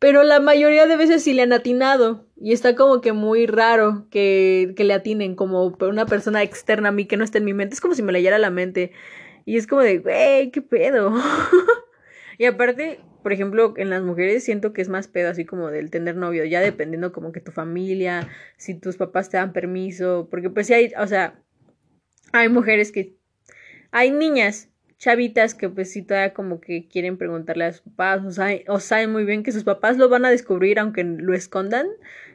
[0.00, 2.26] Pero la mayoría de veces sí le han atinado.
[2.36, 6.92] Y está como que muy raro que, que le atinen como una persona externa a
[6.92, 7.74] mí que no está en mi mente.
[7.74, 8.92] Es como si me leyera la mente.
[9.44, 11.14] Y es como de, güey, qué pedo.
[12.38, 15.90] y aparte, por ejemplo, en las mujeres siento que es más pedo así como del
[15.90, 20.48] tener novio, ya dependiendo como que tu familia, si tus papás te dan permiso, porque
[20.48, 21.38] pues sí hay, o sea,
[22.32, 23.18] hay mujeres que,
[23.90, 28.30] hay niñas, chavitas que pues sí todavía como que quieren preguntarle a sus papás, o,
[28.30, 31.86] saben, o saben muy bien que sus papás lo van a descubrir aunque lo escondan,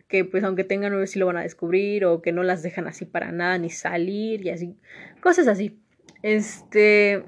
[0.08, 2.86] que pues aunque tengan novio sí lo van a descubrir, o que no las dejan
[2.86, 4.77] así para nada, ni salir y así,
[5.21, 5.82] cosas así.
[6.21, 7.23] Este...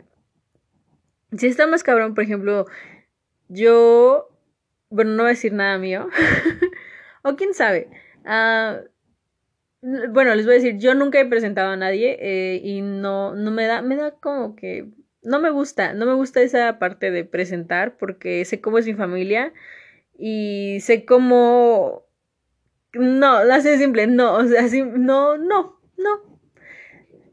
[1.35, 2.65] Si está más cabrón, por ejemplo,
[3.49, 4.29] yo,
[4.89, 6.09] bueno, no voy a decir nada mío.
[7.23, 7.89] o quién sabe.
[8.25, 8.81] Ah,
[9.81, 13.51] bueno, les voy a decir, yo nunca he presentado a nadie eh, y no, no
[13.51, 14.89] me da, me da como que,
[15.21, 18.95] no me gusta, no me gusta esa parte de presentar porque sé cómo es mi
[18.95, 19.53] familia
[20.17, 22.07] y sé cómo,
[22.93, 26.34] no, la sé simple, no, o sea, así, no, no, no,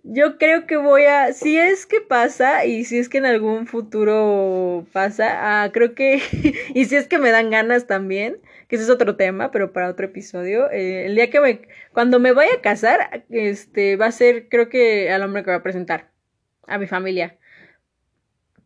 [0.04, 3.66] yo creo que voy a, si es que pasa y si es que en algún
[3.66, 6.20] futuro pasa, ah, creo que,
[6.74, 9.88] y si es que me dan ganas también, que ese es otro tema, pero para
[9.88, 11.62] otro episodio, eh, el día que me,
[11.92, 15.58] cuando me vaya a casar, este, va a ser, creo que al hombre que va
[15.58, 16.10] a presentar,
[16.66, 17.38] a mi familia.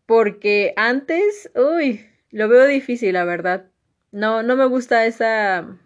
[0.06, 3.66] Porque antes, uy, lo veo difícil, la verdad.
[4.12, 5.78] No, no me gusta esa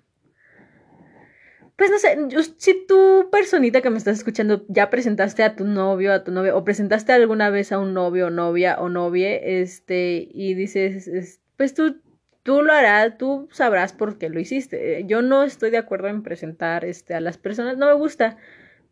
[1.80, 2.18] pues no sé,
[2.58, 6.54] si tú personita que me estás escuchando ya presentaste a tu novio, a tu novia,
[6.54, 11.72] o presentaste alguna vez a un novio o novia o novie, este, y dices, pues
[11.72, 12.02] tú,
[12.42, 15.06] tú lo harás, tú sabrás por qué lo hiciste.
[15.06, 18.36] Yo no estoy de acuerdo en presentar, este, a las personas, no me gusta,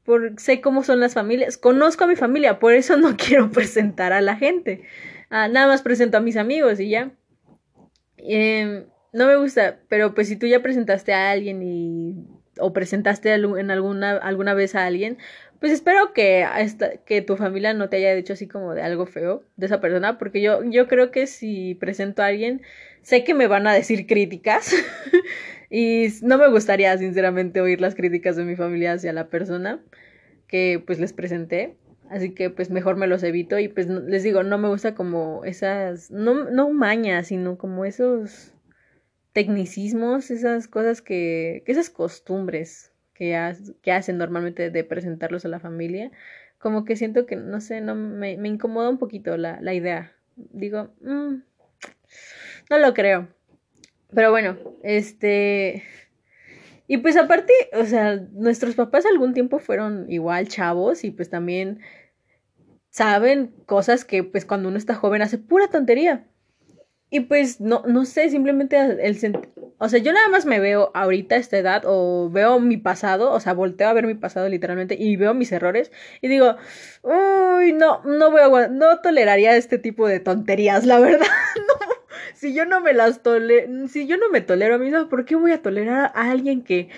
[0.03, 4.15] porque sé cómo son las familias, conozco a mi familia, por eso no quiero presentar
[4.15, 4.85] a la gente.
[5.29, 7.13] Ah, nada más presento a mis amigos y ya.
[8.17, 13.33] Em, no me gusta, pero pues si tú ya presentaste a alguien y o presentaste
[13.33, 15.19] en alguna, alguna vez a alguien,
[15.61, 16.47] pues espero que,
[17.05, 20.19] que tu familia no te haya dicho así como de algo feo de esa persona,
[20.19, 22.63] porque yo, yo creo que si presento a alguien,
[23.03, 24.73] sé que me van a decir críticas
[25.71, 29.81] y no me gustaría sinceramente oír las críticas de mi familia hacia la persona
[30.47, 31.77] que pues les presenté.
[32.11, 35.45] Así que pues mejor me los evito y pues les digo, no me gusta como
[35.45, 38.55] esas, no, no mañas, sino como esos
[39.39, 46.11] tecnicismos, esas cosas que, esas costumbres que, hacen normalmente de presentarlos a la familia,
[46.59, 50.13] como que siento que, no sé, no me, incomoda un poquito la, la idea.
[50.35, 51.35] Digo, mm,
[52.69, 53.29] no lo creo.
[54.13, 55.85] Pero bueno, este...
[56.89, 61.79] Y pues aparte, o sea, nuestros papás algún tiempo fueron igual chavos y pues también
[62.91, 66.27] saben cosas que pues cuando uno está joven hace pura tontería.
[67.11, 69.17] Y pues no, no sé, simplemente el
[69.81, 73.33] o sea, yo nada más me veo ahorita a esta edad o veo mi pasado,
[73.33, 76.57] o sea, volteo a ver mi pasado literalmente y veo mis errores y digo,
[77.03, 81.89] uy, no, no voy a, no toleraría este tipo de tonterías, la verdad, no.
[82.35, 85.37] Si yo no me las tolero, si yo no me tolero a mí, ¿por qué
[85.37, 86.89] voy a tolerar a alguien que,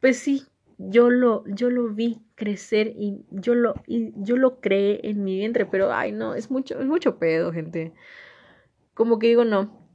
[0.00, 0.44] pues sí,
[0.78, 5.36] yo lo, yo lo vi crecer y yo lo, y yo lo creé en mi
[5.38, 7.94] vientre, pero ay no, es mucho, es mucho pedo, gente.
[8.96, 9.86] Como que digo, no.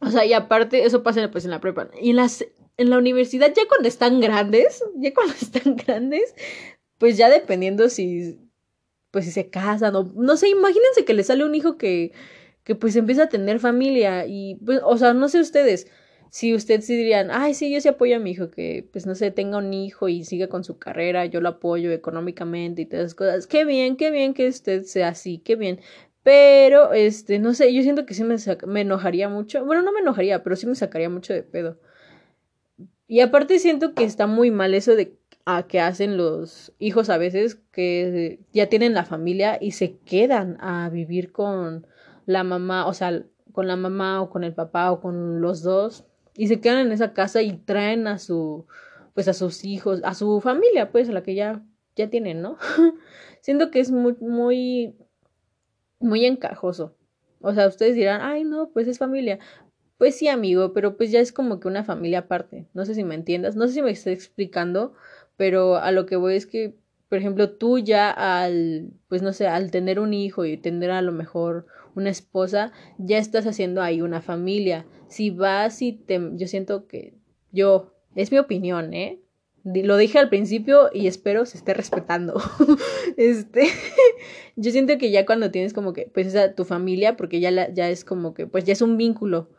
[0.00, 1.90] O sea, y aparte, eso pasa pues, en la prepa.
[2.00, 2.42] Y en, las,
[2.78, 6.34] en la universidad, ya cuando están grandes, ya cuando están grandes,
[6.96, 8.40] pues ya dependiendo si,
[9.10, 12.12] pues si se casan o, no sé, imagínense que le sale un hijo que,
[12.64, 15.86] que pues empieza a tener familia y, pues, o sea, no sé ustedes,
[16.30, 19.14] si ustedes sí dirían, ay, sí, yo sí apoyo a mi hijo, que pues no
[19.14, 23.06] sé, tenga un hijo y siga con su carrera, yo lo apoyo económicamente y todas
[23.06, 25.80] esas cosas, qué bien, qué bien que usted sea así, qué bien.
[26.22, 29.64] Pero, este, no sé, yo siento que sí me, me enojaría mucho.
[29.64, 31.78] Bueno, no me enojaría, pero sí me sacaría mucho de pedo.
[33.06, 37.18] Y aparte siento que está muy mal eso de a que hacen los hijos a
[37.18, 41.86] veces que ya tienen la familia y se quedan a vivir con
[42.26, 46.04] la mamá, o sea, con la mamá o con el papá o con los dos
[46.36, 48.66] y se quedan en esa casa y traen a su
[49.14, 51.64] pues a sus hijos, a su familia, pues a la que ya
[51.96, 52.58] ya tienen, ¿no?
[53.40, 54.94] siento que es muy muy
[56.00, 56.96] muy encajoso.
[57.40, 59.38] O sea, ustedes dirán, ay, no, pues es familia.
[59.98, 62.66] Pues sí, amigo, pero pues ya es como que una familia aparte.
[62.74, 64.94] No sé si me entiendas, no sé si me estoy explicando,
[65.36, 66.74] pero a lo que voy es que,
[67.08, 71.02] por ejemplo, tú ya al, pues no sé, al tener un hijo y tener a
[71.02, 74.86] lo mejor una esposa, ya estás haciendo ahí una familia.
[75.08, 77.14] Si vas y te, yo siento que
[77.52, 79.20] yo, es mi opinión, ¿eh?
[79.64, 82.40] Lo dije al principio y espero se esté respetando.
[83.16, 83.68] este,
[84.56, 87.72] yo siento que ya cuando tienes como que, pues esa tu familia, porque ya, la,
[87.72, 89.50] ya es como que, pues ya es un vínculo.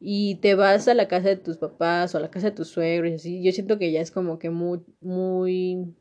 [0.00, 2.68] Y te vas a la casa de tus papás o a la casa de tus
[2.68, 5.94] suegros así, yo siento que ya es como que muy, muy,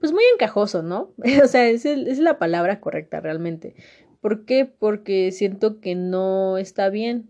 [0.00, 1.12] pues muy encajoso, ¿no?
[1.44, 3.74] o sea, esa es la palabra correcta realmente.
[4.20, 4.66] ¿Por qué?
[4.66, 7.28] Porque siento que no está bien.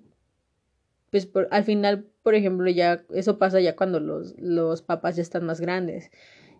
[1.11, 5.22] Pues por, al final por ejemplo, ya eso pasa ya cuando los, los papás ya
[5.22, 6.10] están más grandes.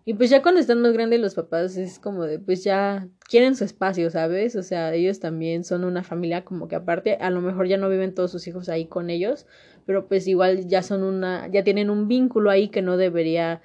[0.03, 3.55] Y pues ya cuando están más grandes los papás es como de, pues ya quieren
[3.55, 4.55] su espacio, ¿sabes?
[4.55, 7.87] O sea, ellos también son una familia como que aparte, a lo mejor ya no
[7.87, 9.45] viven todos sus hijos ahí con ellos,
[9.85, 13.61] pero pues igual ya son una, ya tienen un vínculo ahí que no debería,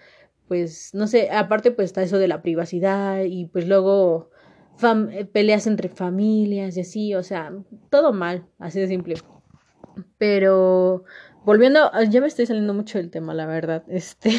[0.46, 4.28] pues, no sé, aparte pues está eso de la privacidad y pues luego
[5.32, 7.50] peleas entre familias y así, o sea,
[7.88, 9.14] todo mal, así de simple.
[10.18, 11.04] Pero
[11.44, 13.84] volviendo, ah, ya me estoy saliendo mucho del tema, la verdad.
[13.88, 14.30] Este,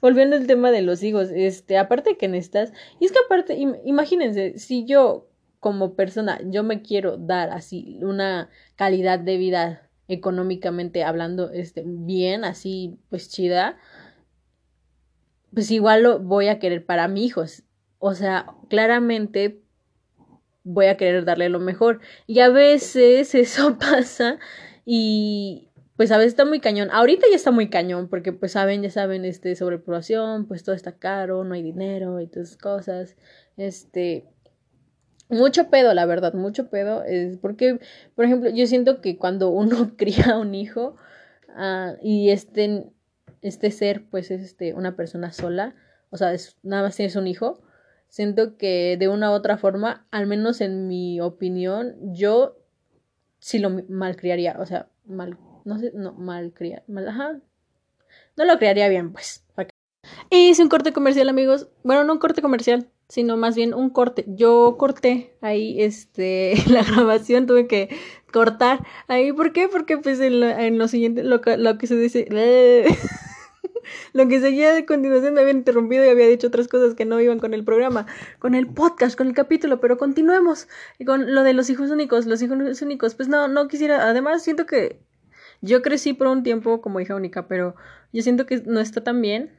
[0.00, 4.58] volviendo al tema de los hijos, este, aparte que necesitas, y es que aparte, imagínense,
[4.58, 5.28] si yo
[5.60, 12.44] como persona, yo me quiero dar así una calidad de vida económicamente hablando, este, bien,
[12.44, 13.76] así, pues chida,
[15.52, 17.62] pues igual lo voy a querer para mis hijos.
[17.98, 19.62] O sea, claramente
[20.64, 22.00] voy a querer darle lo mejor.
[22.26, 24.38] Y a veces eso pasa
[24.84, 25.65] y,
[25.96, 26.90] pues a veces está muy cañón.
[26.92, 30.98] Ahorita ya está muy cañón porque pues saben, ya saben, este, sobrepoblación, pues todo está
[30.98, 33.16] caro, no hay dinero y todas esas cosas.
[33.56, 34.26] Este,
[35.28, 37.02] mucho pedo, la verdad, mucho pedo.
[37.02, 37.80] Es porque,
[38.14, 40.96] por ejemplo, yo siento que cuando uno cría un hijo
[41.56, 42.84] uh, y este,
[43.40, 45.74] este ser, pues es este, una persona sola,
[46.10, 47.62] o sea, es, nada más tienes un hijo,
[48.08, 52.58] siento que de una u otra forma, al menos en mi opinión, yo
[53.38, 57.40] sí lo malcriaría, o sea, mal no sé, no, mal criar, mal, ajá,
[58.36, 59.42] no lo criaría bien, pues.
[60.30, 61.68] Y hice un corte comercial, amigos.
[61.82, 64.24] Bueno, no un corte comercial, sino más bien un corte.
[64.28, 67.88] Yo corté ahí, este, la grabación, tuve que
[68.32, 69.32] cortar ahí.
[69.32, 69.68] ¿Por qué?
[69.68, 72.26] Porque pues en lo, en lo siguiente, lo, lo que se dice...
[74.12, 77.20] lo que seguía de continuación me había interrumpido y había dicho otras cosas que no
[77.20, 78.06] iban con el programa,
[78.40, 80.66] con el podcast, con el capítulo, pero continuemos
[81.04, 84.66] con lo de los hijos únicos, los hijos únicos, pues no, no quisiera, además siento
[84.66, 84.98] que
[85.60, 87.74] yo crecí por un tiempo como hija única, pero
[88.12, 89.50] yo siento que no está tan bien.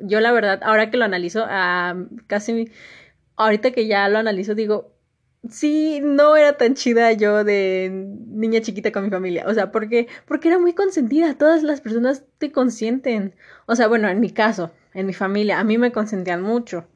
[0.00, 1.46] Yo la verdad, ahora que lo analizo,
[2.26, 2.70] casi
[3.36, 4.92] ahorita que ya lo analizo, digo,
[5.48, 7.90] sí, no era tan chida yo de
[8.28, 9.44] niña chiquita con mi familia.
[9.46, 11.34] O sea, porque, porque era muy consentida.
[11.34, 13.34] Todas las personas te consienten.
[13.66, 16.86] O sea, bueno, en mi caso, en mi familia, a mí me consentían mucho.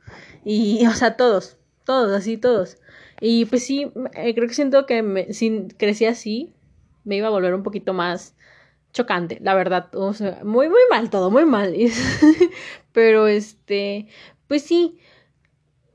[0.44, 2.78] Y, o sea, todos, todos, así, todos.
[3.20, 5.28] Y pues sí, eh, creo que siento que me,
[5.78, 6.52] crecí así,
[7.04, 8.36] me iba a volver un poquito más
[8.92, 11.74] chocante, la verdad, o sea, muy, muy mal todo, muy mal.
[12.92, 14.08] Pero este,
[14.48, 14.98] pues sí,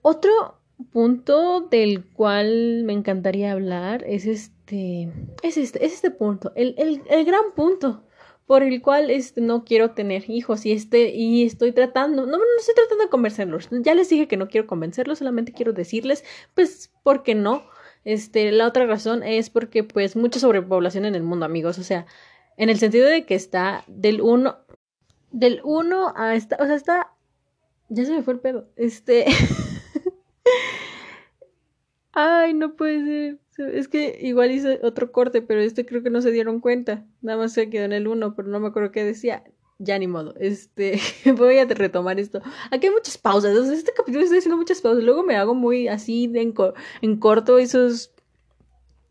[0.02, 0.60] otro
[0.92, 5.12] punto del cual me encantaría hablar es este
[5.44, 8.04] es este, es este punto, el, el, el gran punto
[8.48, 12.44] por el cual este, no quiero tener hijos y, este, y estoy tratando, no, no
[12.60, 16.24] estoy tratando de convencerlos, ya les dije que no quiero convencerlos, solamente quiero decirles,
[16.56, 17.64] pues, ¿por qué no?
[18.06, 22.06] Este, la otra razón es porque, pues, mucha sobrepoblación en el mundo, amigos, o sea,
[22.58, 24.58] en el sentido de que está del 1,
[25.32, 27.14] del 1 a esta, o sea, está,
[27.90, 29.26] ya se me fue el pedo, este...
[32.20, 33.76] Ay, no puede ser.
[33.76, 37.06] Es que igual hice otro corte, pero este creo que no se dieron cuenta.
[37.22, 39.44] Nada más se quedó en el uno, pero no me acuerdo qué decía.
[39.80, 40.34] Ya ni modo.
[40.40, 41.00] Este,
[41.38, 42.42] voy a retomar esto.
[42.72, 43.56] Aquí hay muchas pausas.
[43.70, 45.04] este capítulo estoy haciendo muchas pausas.
[45.04, 46.54] Luego me hago muy así en,
[47.02, 48.12] en corto esos.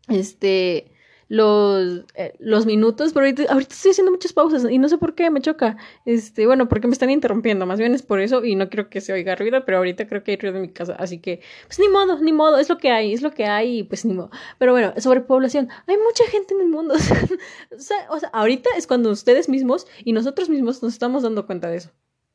[0.09, 0.91] Este
[1.29, 5.15] los, eh, los minutos, pero ahorita, ahorita, estoy haciendo muchas pausas y no sé por
[5.15, 5.77] qué me choca.
[6.05, 9.01] Este, bueno, porque me están interrumpiendo, más bien es por eso y no quiero que
[9.01, 11.79] se oiga ruido, pero ahorita creo que hay ruido en mi casa, así que, pues
[11.79, 14.13] ni modo, ni modo, es lo que hay, es lo que hay y pues ni
[14.13, 14.29] modo.
[14.57, 16.93] Pero bueno, sobre población, hay mucha gente en el mundo.
[17.75, 21.45] o, sea, o sea, ahorita es cuando ustedes mismos y nosotros mismos nos estamos dando
[21.45, 21.91] cuenta de eso,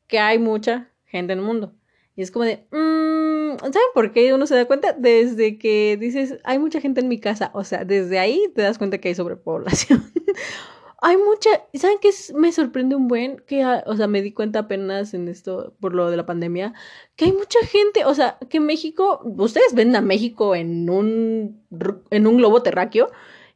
[0.07, 1.73] que hay mucha gente en el mundo.
[2.15, 4.93] Y es como de, mmm, ¿saben por qué uno se da cuenta?
[4.93, 8.77] Desde que dices, hay mucha gente en mi casa, o sea, desde ahí te das
[8.77, 10.03] cuenta que hay sobrepoblación.
[11.01, 13.43] hay mucha, ¿saben qué me sorprende un buen?
[13.47, 16.73] Que, o sea, me di cuenta apenas en esto, por lo de la pandemia,
[17.15, 21.61] que hay mucha gente, o sea, que México, ustedes ven a México en un,
[22.09, 23.09] en un globo terráqueo,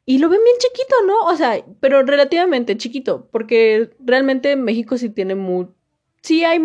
[0.05, 1.26] y lo ven bien chiquito, ¿no?
[1.26, 5.68] O sea, pero relativamente chiquito, porque realmente México sí tiene muy...
[6.22, 6.62] Sí hay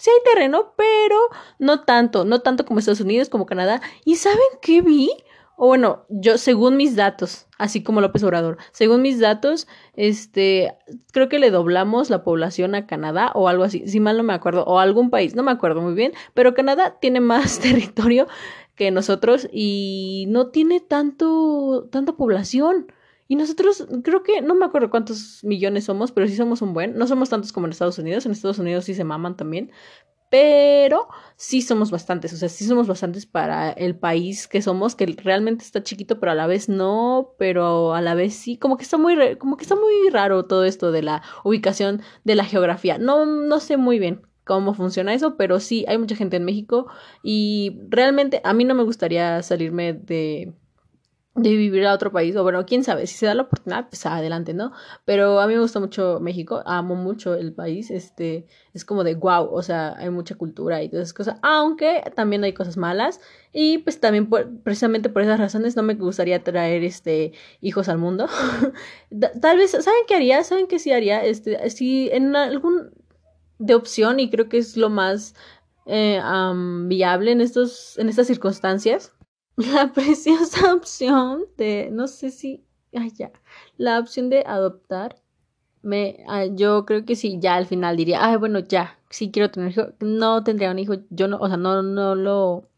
[0.00, 1.16] sí hay terreno, pero
[1.58, 3.82] no tanto, no tanto como Estados Unidos, como Canadá.
[4.04, 5.10] ¿Y saben qué vi?
[5.56, 10.74] O bueno, yo, según mis datos, así como López Obrador, según mis datos, este,
[11.12, 14.32] creo que le doblamos la población a Canadá o algo así, si mal no me
[14.32, 18.26] acuerdo, o algún país, no me acuerdo muy bien, pero Canadá tiene más territorio
[18.74, 22.90] que nosotros y no tiene tanto, tanta población.
[23.30, 26.98] Y nosotros, creo que, no me acuerdo cuántos millones somos, pero sí somos un buen.
[26.98, 28.26] No somos tantos como en Estados Unidos.
[28.26, 29.70] En Estados Unidos sí se maman también.
[30.30, 31.06] Pero
[31.36, 32.32] sí somos bastantes.
[32.32, 36.32] O sea, sí somos bastantes para el país que somos, que realmente está chiquito, pero
[36.32, 37.36] a la vez no.
[37.38, 38.56] Pero a la vez sí.
[38.56, 42.34] Como que está muy, como que está muy raro todo esto de la ubicación de
[42.34, 42.98] la geografía.
[42.98, 46.88] No, no sé muy bien cómo funciona eso, pero sí hay mucha gente en México
[47.22, 50.52] y realmente a mí no me gustaría salirme de
[51.36, 54.04] de vivir a otro país, o bueno, quién sabe, si se da la oportunidad, pues
[54.04, 54.72] adelante, ¿no?
[55.04, 59.14] Pero a mí me gusta mucho México, amo mucho el país, este, es como de
[59.14, 63.20] wow, o sea, hay mucha cultura y todas esas cosas, aunque también hay cosas malas,
[63.52, 64.28] y pues también
[64.64, 68.26] precisamente por esas razones no me gustaría traer, este, hijos al mundo.
[69.40, 70.42] Tal vez, ¿saben qué haría?
[70.42, 71.24] ¿Saben qué sí haría?
[71.24, 72.90] Este, si en algún
[73.58, 75.34] de opción, y creo que es lo más
[75.86, 76.20] eh,
[76.86, 79.12] viable en estos, en estas circunstancias,
[79.72, 83.30] la preciosa opción de, no sé si, ay ya,
[83.76, 85.16] la opción de adoptar,
[85.82, 89.50] me, ah, yo creo que sí, ya al final diría, ay, bueno, ya, sí quiero
[89.50, 92.68] tener hijo, no tendría un hijo, yo no, o sea, no, no lo,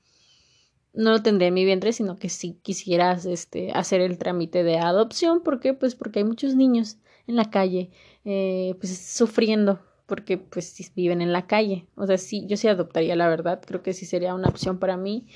[0.93, 4.79] no lo tendría en mi vientre, sino que si quisieras, este, hacer el trámite de
[4.79, 5.75] adopción, ¿por qué?
[5.75, 7.91] Pues porque hay muchos niños en la calle,
[8.25, 11.87] eh, pues sufriendo, porque pues viven en la calle.
[11.97, 14.97] O sea, sí, yo sí adoptaría, la verdad, creo que sí sería una opción para
[14.97, 15.27] mí.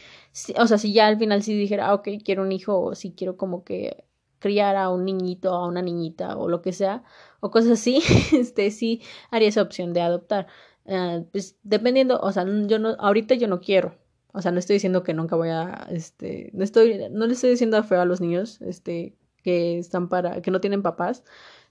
[0.58, 3.12] O sea, si ya al final sí dijera, ah, ok, quiero un hijo, o si
[3.12, 4.04] quiero como que
[4.38, 7.02] criar a un niñito, a una niñita, o lo que sea,
[7.40, 10.46] o cosas así, este, sí haría esa opción de adoptar.
[10.84, 13.96] Uh, pues dependiendo, o sea, yo no, ahorita yo no quiero.
[14.32, 17.50] O sea, no estoy diciendo que nunca voy a, este, no estoy, no le estoy
[17.50, 21.24] diciendo feo a los niños, este, que están para, que no tienen papás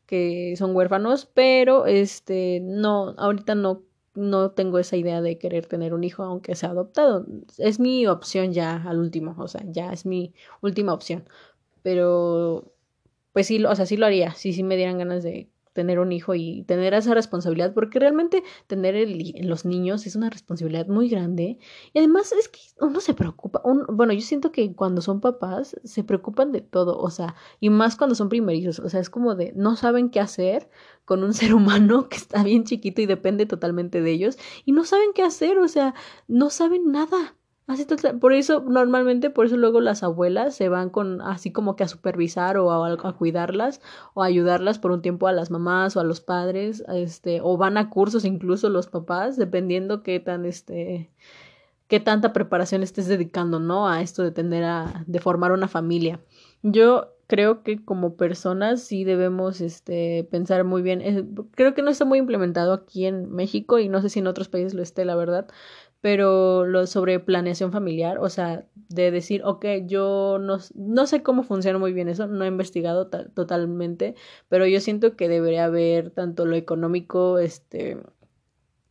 [0.06, 3.84] que son huérfanos, pero este no, ahorita no,
[4.16, 7.26] no tengo esa idea de querer tener un hijo aunque sea adoptado.
[7.58, 11.28] Es mi opción ya al último, o sea, ya es mi última opción.
[11.84, 12.74] Pero
[13.34, 16.14] pues sí, o sea, sí lo haría, sí, sí me dieran ganas de tener un
[16.14, 21.10] hijo y tener esa responsabilidad, porque realmente tener el, los niños es una responsabilidad muy
[21.10, 21.60] grande.
[21.94, 26.04] Y además es que uno se preocupa, bueno, yo siento que cuando son papás se
[26.06, 29.52] preocupan de todo, o sea, y más cuando son primerizos, o sea, es como de
[29.56, 30.70] no saben qué hacer
[31.04, 34.86] con un ser humano que está bien chiquito y depende totalmente de ellos, y no
[34.86, 35.94] saben qué hacer, o sea,
[36.28, 37.36] no saben nada.
[37.68, 37.88] Así
[38.20, 41.88] por eso, normalmente, por eso luego las abuelas se van con así como que a
[41.88, 43.82] supervisar o a, a, cuidarlas
[44.14, 47.58] o a ayudarlas por un tiempo a las mamás o a los padres, este, o
[47.58, 51.10] van a cursos incluso los papás, dependiendo qué tan este
[51.88, 53.88] qué tanta preparación estés dedicando, ¿no?
[53.88, 56.20] A esto de tener a, de formar una familia.
[56.64, 61.48] Yo creo que como personas sí debemos este pensar muy bien.
[61.56, 64.50] creo que no está muy implementado aquí en México y no sé si en otros
[64.50, 65.48] países lo esté, la verdad
[66.02, 71.44] pero lo sobre planeación familiar, o sea, de decir, ok, yo no, no sé cómo
[71.44, 74.16] funciona muy bien eso, no he investigado totalmente,
[74.50, 77.98] pero yo siento que debería haber tanto lo económico, este,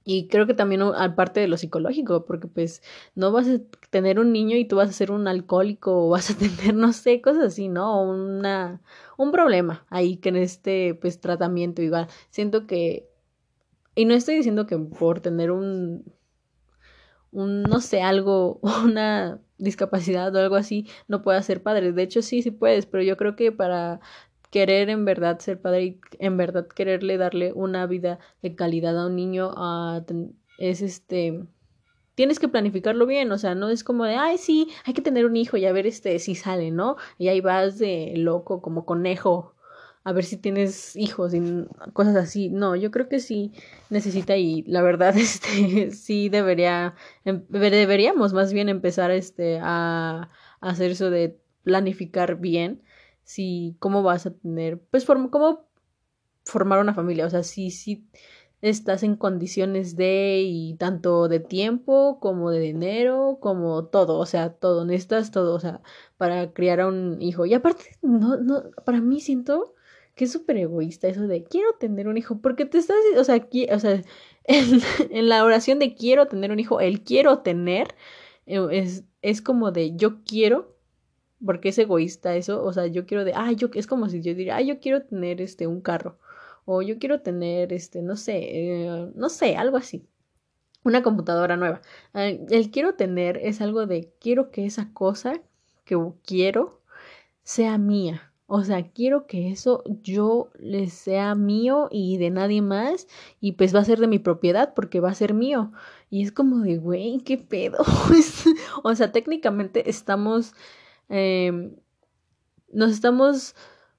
[0.04, 2.82] y creo que también aparte de lo psicológico, porque pues
[3.14, 3.58] no vas a
[3.90, 6.92] tener un niño y tú vas a ser un alcohólico o vas a tener, no
[6.92, 8.02] sé, cosas así, ¿no?
[8.02, 8.82] Una,
[9.16, 12.08] un problema ahí que en este pues tratamiento igual.
[12.30, 13.08] Siento que,
[13.94, 16.04] y no estoy diciendo que por tener un,
[17.34, 21.92] un, no sé, algo, una discapacidad o algo así, no puedas ser padre.
[21.92, 24.00] De hecho, sí, sí puedes, pero yo creo que para
[24.50, 29.06] querer en verdad ser padre y en verdad quererle darle una vida de calidad a
[29.06, 29.52] un niño
[30.58, 31.44] es este
[32.14, 35.26] tienes que planificarlo bien, o sea, no es como de, ay, sí, hay que tener
[35.26, 36.96] un hijo y a ver este si sale, ¿no?
[37.18, 39.53] Y ahí vas de loco como conejo
[40.04, 41.40] a ver si tienes hijos y
[41.92, 42.50] cosas así.
[42.50, 43.52] No, yo creo que sí
[43.90, 46.94] necesita y la verdad este sí debería
[47.24, 50.30] em, deberíamos más bien empezar este a
[50.60, 52.82] hacer eso de planificar bien
[53.24, 55.66] si cómo vas a tener, pues cómo
[56.44, 58.06] formar una familia, o sea, si, si
[58.60, 64.54] estás en condiciones de y tanto de tiempo como de dinero, como todo, o sea,
[64.54, 65.82] todo, necesitas todo, o sea,
[66.16, 67.46] para criar a un hijo.
[67.46, 69.73] Y aparte, no, no, para mí siento
[70.14, 73.34] que es súper egoísta eso de quiero tener un hijo, porque te estás, o sea,
[73.36, 74.02] aquí, o sea,
[74.44, 77.94] en, en, la oración de quiero tener un hijo, el quiero tener
[78.46, 80.74] eh, es, es como de yo quiero
[81.44, 84.34] porque es egoísta eso, o sea, yo quiero de, ah, yo, es como si yo
[84.34, 86.18] diría, ah, yo quiero tener este, un carro,
[86.64, 90.08] o yo quiero tener, este, no sé, eh, no sé, algo así,
[90.84, 91.82] una computadora nueva.
[92.14, 95.40] Ah, el quiero tener es algo de, quiero que esa cosa
[95.84, 96.82] que quiero
[97.42, 98.33] sea mía.
[98.46, 103.06] O sea, quiero que eso yo le sea mío y de nadie más
[103.40, 105.72] y pues va a ser de mi propiedad porque va a ser mío.
[106.10, 107.78] Y es como de, güey, ¿qué pedo?
[108.84, 110.54] o sea, técnicamente estamos
[111.08, 111.72] eh,
[112.74, 113.54] nos estamos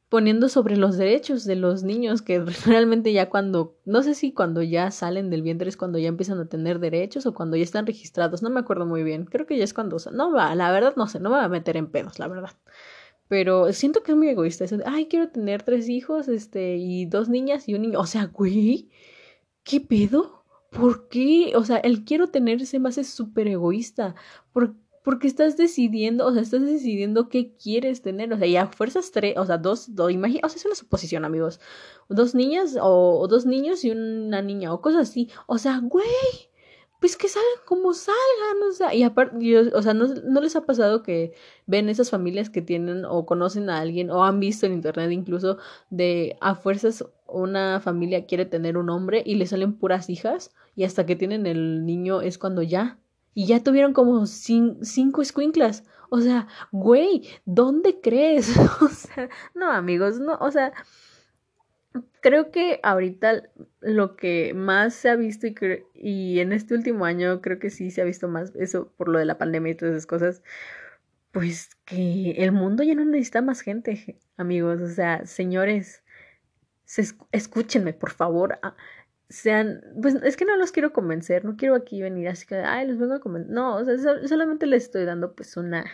[0.09, 4.61] poniendo sobre los derechos de los niños que realmente ya cuando, no sé si cuando
[4.61, 7.85] ya salen del vientre es cuando ya empiezan a tener derechos o cuando ya están
[7.87, 10.93] registrados, no me acuerdo muy bien, creo que ya es cuando, no va, la verdad
[10.95, 12.51] no sé, no me va a meter en pedos, la verdad.
[13.28, 17.30] Pero siento que es muy egoísta eso ay, quiero tener tres hijos, este, y dos
[17.30, 17.99] niñas y un niño.
[17.99, 18.89] O sea, güey,
[19.63, 20.43] ¿qué pedo?
[20.71, 21.53] ¿Por qué?
[21.55, 24.15] O sea, el quiero tener ese más es súper egoísta.
[24.53, 29.11] ¿Por porque estás decidiendo, o sea, estás decidiendo qué quieres tener, o sea, ya fuerzas
[29.11, 31.59] tres, o sea, dos, dos, imagina, o sea, es una suposición, amigos,
[32.09, 36.05] dos niñas o, dos niños y una niña o cosas así, o sea, güey,
[37.05, 40.65] pues que salgan como salgan, o sea, y aparte, o sea, ¿no, ¿no les ha
[40.65, 41.33] pasado que
[41.67, 45.59] ven esas familias que tienen o conocen a alguien o han visto en internet incluso
[45.91, 50.83] de a fuerzas una familia quiere tener un hombre y le salen puras hijas y
[50.83, 52.97] hasta que tienen el niño es cuando ya
[53.35, 55.83] y ya tuvieron como cinco escuinclas.
[56.09, 58.51] O sea, güey, ¿dónde crees?
[58.81, 60.73] o sea, no, amigos, no, o sea,
[62.21, 63.43] creo que ahorita
[63.81, 65.55] lo que más se ha visto y,
[65.93, 69.19] y en este último año creo que sí se ha visto más eso por lo
[69.19, 70.43] de la pandemia y todas esas cosas,
[71.31, 76.03] pues que el mundo ya no necesita más gente, amigos, o sea, señores,
[77.31, 78.59] escúchenme, por favor.
[79.29, 82.87] Sean, pues es que no los quiero convencer, no quiero aquí venir así que, ay,
[82.87, 85.85] los vengo a convencer, no, o sea, solamente les estoy dando pues una,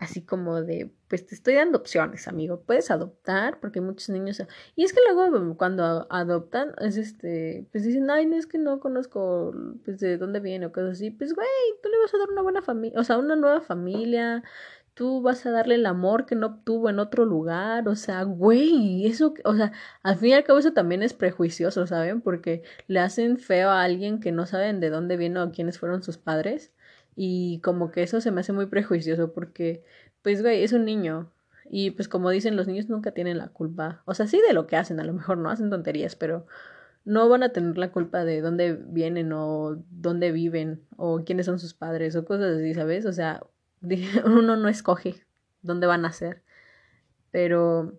[0.00, 4.42] así como de, pues te estoy dando opciones, amigo, puedes adoptar, porque muchos niños,
[4.74, 8.80] y es que luego cuando adoptan, es este, pues dicen, ay, no es que no
[8.80, 9.52] conozco,
[9.84, 11.46] pues de dónde viene o cosas así, pues güey,
[11.82, 14.42] tú le vas a dar una buena familia, o sea, una nueva familia,
[14.94, 19.06] tú vas a darle el amor que no obtuvo en otro lugar, o sea, güey,
[19.06, 19.72] eso, o sea,
[20.02, 22.22] al fin y al cabo eso también es prejuicioso, ¿saben?
[22.22, 26.02] Porque le hacen feo a alguien que no saben de dónde viene o quiénes fueron
[26.02, 26.72] sus padres
[27.16, 29.82] y como que eso se me hace muy prejuicioso porque,
[30.22, 31.30] pues, güey, es un niño
[31.72, 34.66] y pues como dicen, los niños nunca tienen la culpa, o sea, sí de lo
[34.66, 36.46] que hacen, a lo mejor no hacen tonterías, pero
[37.04, 41.58] no van a tener la culpa de dónde vienen o dónde viven o quiénes son
[41.58, 43.06] sus padres o cosas así, ¿sabes?
[43.06, 43.42] O sea,
[44.24, 45.24] uno no escoge
[45.62, 46.42] dónde van a ser.
[47.30, 47.94] Pero,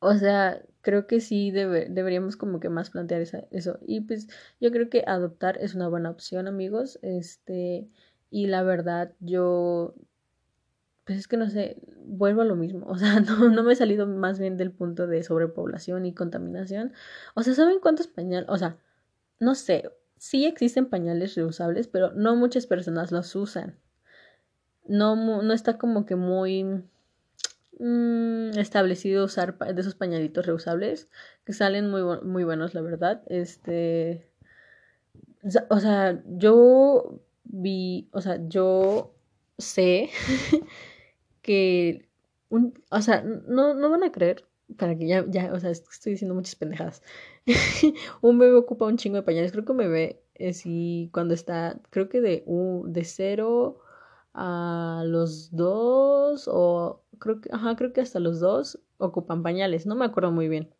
[0.00, 3.78] o sea, creo que sí deberíamos como que más plantear eso.
[3.82, 4.28] Y pues
[4.60, 6.98] yo creo que adoptar es una buena opción, amigos.
[7.02, 7.88] Este,
[8.30, 9.94] y la verdad, yo,
[11.04, 12.86] pues es que no sé, vuelvo a lo mismo.
[12.86, 16.92] O sea, no, no me he salido más bien del punto de sobrepoblación y contaminación.
[17.34, 18.48] O sea, ¿saben cuántos pañales?
[18.50, 18.76] O sea,
[19.40, 23.78] no sé, sí existen pañales reusables, pero no muchas personas los usan
[24.86, 26.84] no, no está como que muy
[27.78, 31.08] mm, establecido usar de esos pañalitos reusables
[31.44, 33.22] que salen muy, muy buenos, la verdad.
[33.26, 34.26] Este,
[35.70, 39.14] o sea, yo vi, o sea, yo
[39.58, 40.10] sé
[41.42, 42.08] que,
[42.48, 44.44] un, o sea, no, no van a creer,
[44.76, 47.02] para que ya, ya, o sea, estoy diciendo muchas pendejadas.
[48.22, 49.52] un bebé ocupa un chingo de pañales.
[49.52, 53.80] Creo que un bebé, es y cuando está, creo que de, de cero
[54.34, 59.86] a los dos, o creo que, ajá, creo que hasta los dos ocupan pañales.
[59.86, 60.74] No me acuerdo muy bien.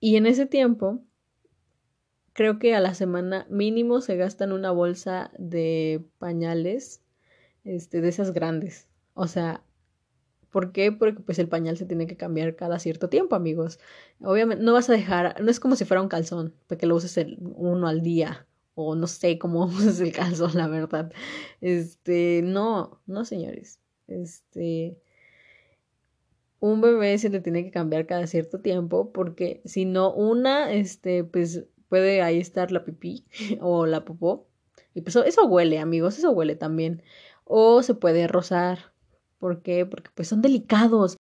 [0.00, 1.00] Y en ese tiempo,
[2.34, 7.02] creo que a la semana mínimo se gastan una bolsa de pañales,
[7.64, 8.88] este, de esas grandes.
[9.14, 9.64] O sea,
[10.50, 10.92] ¿Por qué?
[10.92, 13.78] Porque pues el pañal se tiene que cambiar cada cierto tiempo, amigos.
[14.20, 16.96] Obviamente no vas a dejar, no es como si fuera un calzón, para que lo
[16.96, 18.47] uses el, uno al día
[18.80, 21.12] o no sé cómo uses el calzón, la verdad.
[21.60, 23.80] Este, no, no señores.
[24.06, 24.98] Este,
[26.60, 31.24] un bebé se le tiene que cambiar cada cierto tiempo porque si no una, este,
[31.24, 33.26] pues puede ahí estar la pipí
[33.60, 34.46] o la popó.
[34.94, 37.02] Y pues eso huele, amigos, eso huele también.
[37.44, 38.92] O se puede rozar
[39.38, 39.86] ¿Por qué?
[39.86, 41.16] Porque pues son delicados.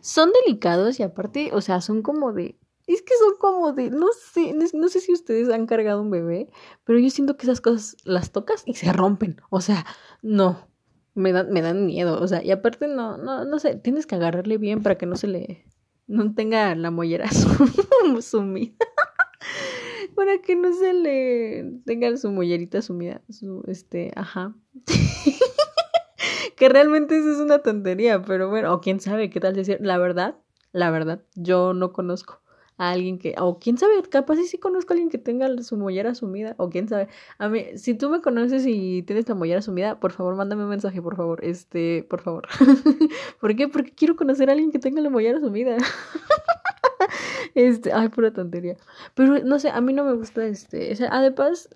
[0.00, 2.56] Son delicados y aparte, o sea, son como de...
[2.86, 3.90] Es que son como de...
[3.90, 6.48] No sé, no sé si ustedes han cargado un bebé,
[6.84, 9.40] pero yo siento que esas cosas las tocas y se rompen.
[9.50, 9.84] O sea,
[10.22, 10.68] no.
[11.14, 12.20] Me dan, me dan miedo.
[12.20, 15.16] O sea, y aparte no, no, no sé, tienes que agarrarle bien para que no
[15.16, 15.66] se le...
[16.06, 17.28] No tenga la mollera
[18.20, 18.76] sumida.
[20.14, 23.22] para que no se le tenga su mollerita sumida.
[23.28, 24.54] Su, este, ajá
[26.56, 29.78] que realmente eso es una tontería, pero bueno, o quién sabe qué tal decir.
[29.80, 30.36] La verdad,
[30.72, 32.40] la verdad, yo no conozco
[32.78, 35.76] a alguien que, o quién sabe, capaz sí, sí conozco a alguien que tenga su
[35.76, 37.08] mollera sumida, o quién sabe.
[37.38, 40.70] A mí, si tú me conoces y tienes la mollera sumida, por favor, mándame un
[40.70, 42.46] mensaje, por favor, este, por favor.
[43.40, 43.68] ¿Por qué?
[43.68, 45.76] Porque quiero conocer a alguien que tenga la mollera sumida.
[47.54, 48.76] este, ay, pura tontería.
[49.14, 51.68] Pero no sé, a mí no me gusta este, o sea, además,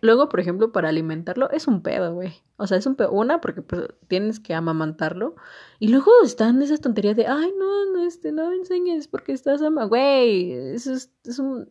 [0.00, 2.34] Luego, por ejemplo, para alimentarlo es un pedo, güey.
[2.56, 3.12] O sea, es un pedo.
[3.12, 5.36] Una, porque pues, tienes que amamantarlo.
[5.78, 9.62] Y luego están esas tonterías de, ay, no, no, este, no me enseñes porque estás
[9.62, 9.84] ama.
[9.84, 11.68] Güey, eso es, es un.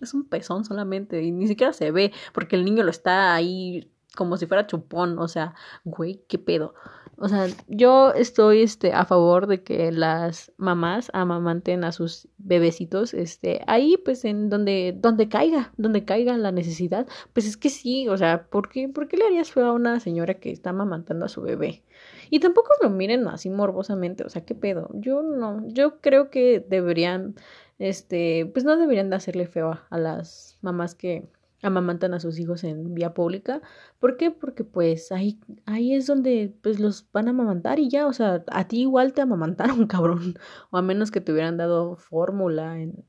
[0.00, 1.22] Es un pezón solamente.
[1.22, 5.18] Y ni siquiera se ve porque el niño lo está ahí como si fuera chupón.
[5.18, 5.54] O sea,
[5.84, 6.74] güey, qué pedo.
[7.22, 13.12] O sea, yo estoy este, a favor de que las mamás amamanten a sus bebecitos,
[13.12, 17.06] este, ahí pues en donde, donde caiga, donde caiga la necesidad.
[17.34, 20.00] Pues es que sí, o sea, ¿por qué, ¿por qué le harías feo a una
[20.00, 21.82] señora que está amamantando a su bebé?
[22.30, 24.88] Y tampoco lo miren así morbosamente, o sea, ¿qué pedo?
[24.94, 27.34] Yo no, yo creo que deberían,
[27.78, 31.28] este, pues no deberían de hacerle feo a las mamás que
[31.62, 33.60] amamantan a sus hijos en vía pública.
[33.98, 34.30] ¿Por qué?
[34.30, 38.44] Porque pues ahí, ahí es donde pues los van a amamantar y ya, o sea,
[38.50, 40.38] a ti igual te amamantaron, cabrón.
[40.70, 43.04] O a menos que te hubieran dado fórmula en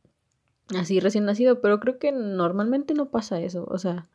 [0.78, 4.10] así recién nacido, pero creo que normalmente no pasa eso, o sea,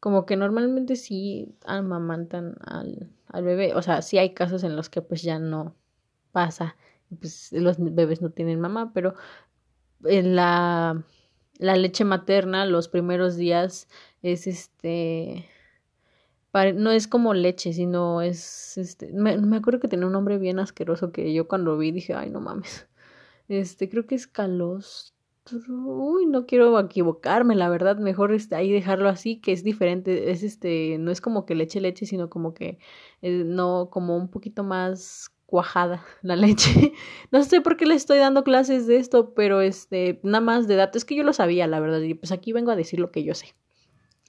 [0.00, 4.90] como que normalmente sí amamantan al, al bebé, o sea, sí hay casos en los
[4.90, 5.74] que pues ya no
[6.32, 6.76] pasa,
[7.20, 9.14] pues los bebés no tienen mamá, pero
[10.04, 11.04] en la
[11.58, 13.88] la leche materna los primeros días
[14.22, 15.48] es este
[16.76, 20.60] no es como leche, sino es este me, me, acuerdo que tenía un nombre bien
[20.60, 22.86] asqueroso que yo cuando vi dije, "Ay, no mames."
[23.48, 25.14] Este, creo que es calostro.
[25.68, 30.42] Uy, no quiero equivocarme, la verdad, mejor este, ahí dejarlo así, que es diferente, es
[30.42, 32.78] este, no es como que leche leche, sino como que
[33.20, 36.92] eh, no como un poquito más cuajada la leche.
[37.30, 40.76] no sé por qué le estoy dando clases de esto, pero este, nada más de
[40.76, 43.10] datos, es que yo lo sabía, la verdad, y pues aquí vengo a decir lo
[43.10, 43.54] que yo sé.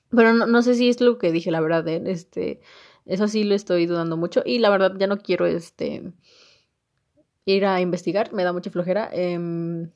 [0.10, 2.02] Pero no, no sé si es lo que dije, la verdad, ¿eh?
[2.06, 2.62] este,
[3.06, 6.14] eso sí lo estoy dudando mucho y la verdad ya no quiero, este,
[7.46, 9.10] ir a investigar, me da mucha flojera.
[9.12, 9.88] Eh,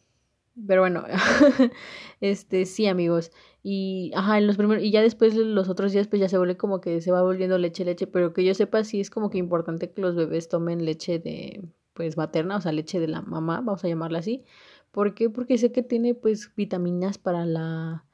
[0.67, 1.05] pero bueno,
[2.22, 3.32] este, sí, amigos.
[3.62, 6.57] Y, ajá, en los primeros, y ya después los otros días, pues ya se vuelve
[6.57, 9.38] como que se va volviendo leche, leche, pero que yo sepa, sí es como que
[9.38, 11.62] importante que los bebés tomen leche de,
[11.93, 14.45] pues, materna, o sea, leche de la mamá, vamos a llamarla así.
[14.91, 15.30] ¿Por qué?
[15.30, 18.05] Porque sé que tiene, pues, vitaminas para la,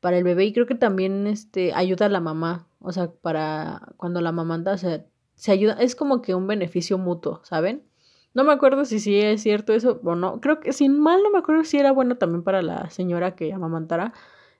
[0.00, 3.94] para el bebé y creo que también, este, ayuda a la mamá, o sea, para
[3.98, 7.84] cuando la mamá anda, o sea, se ayuda, es como que un beneficio mutuo, ¿saben?
[8.34, 10.40] No me acuerdo si sí es cierto eso o no.
[10.40, 13.52] Creo que sin mal no me acuerdo si era bueno también para la señora que
[13.52, 14.12] amamantara.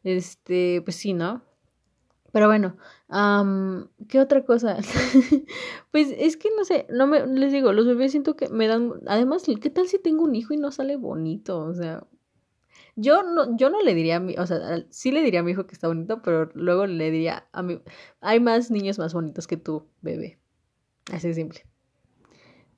[0.04, 1.42] Este, pues sí, ¿no?
[2.32, 2.76] Pero bueno,
[4.08, 4.76] ¿qué otra cosa?
[5.90, 8.92] pues es que no sé, no me, les digo, los bebés siento que me dan,
[9.06, 11.58] además, ¿qué tal si tengo un hijo y no sale bonito?
[11.60, 12.06] O sea,
[12.96, 15.52] yo no, yo no le diría a mi, o sea, sí le diría a mi
[15.52, 17.80] hijo que está bonito, pero luego le diría a mi,
[18.20, 20.38] hay más niños más bonitos que tú, bebé.
[21.12, 21.64] Así de simple.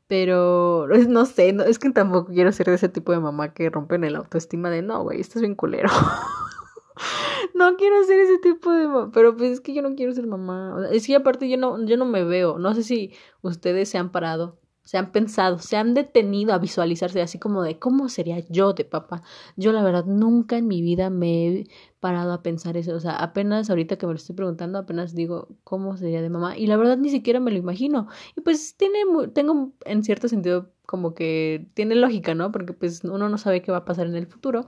[0.06, 3.70] Pero no sé, no, es que tampoco quiero ser de ese tipo de mamá que
[3.70, 5.88] rompen el autoestima de no, güey, estás bien culero.
[7.55, 9.11] no quiero ser ese tipo de mamá.
[9.12, 10.76] Pero pues es que yo no quiero ser mamá.
[10.92, 12.59] es que aparte yo no, yo no me veo.
[12.59, 17.22] No sé si ustedes se han parado se han pensado, se han detenido a visualizarse
[17.22, 19.22] así como de cómo sería yo de papá.
[19.57, 21.66] Yo la verdad nunca en mi vida me he
[22.01, 25.46] parado a pensar eso, o sea, apenas ahorita que me lo estoy preguntando, apenas digo
[25.62, 28.09] cómo sería de mamá y la verdad ni siquiera me lo imagino.
[28.36, 28.98] Y pues tiene
[29.32, 32.51] tengo en cierto sentido como que tiene lógica, ¿no?
[32.51, 34.66] Porque pues uno no sabe qué va a pasar en el futuro,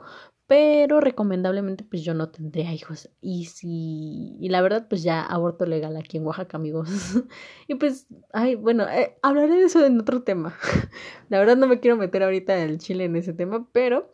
[0.52, 3.08] pero recomendablemente pues yo no tendría hijos.
[3.22, 6.90] Y si y la verdad pues ya aborto legal aquí en Oaxaca amigos.
[7.68, 10.54] Y pues ay bueno eh, hablaré de eso en otro tema.
[11.30, 14.12] La verdad no me quiero meter ahorita el chile en ese tema pero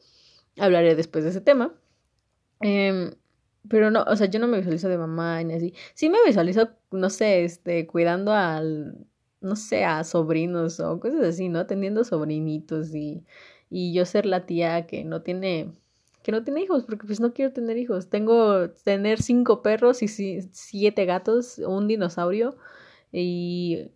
[0.61, 1.75] hablaré después de ese tema.
[2.61, 3.17] Eh,
[3.69, 5.75] pero no o sea yo no me visualizo de mamá ni así.
[5.95, 9.09] Sí me visualizo no sé este cuidando al
[9.41, 13.25] no sé a sobrinos o cosas así no teniendo sobrinitos y
[13.71, 15.73] y yo ser la tía que no tiene
[16.23, 18.11] que no tiene hijos, porque pues no quiero tener hijos.
[18.11, 22.57] Tengo tener cinco perros y siete gatos, un dinosaurio
[23.13, 23.91] y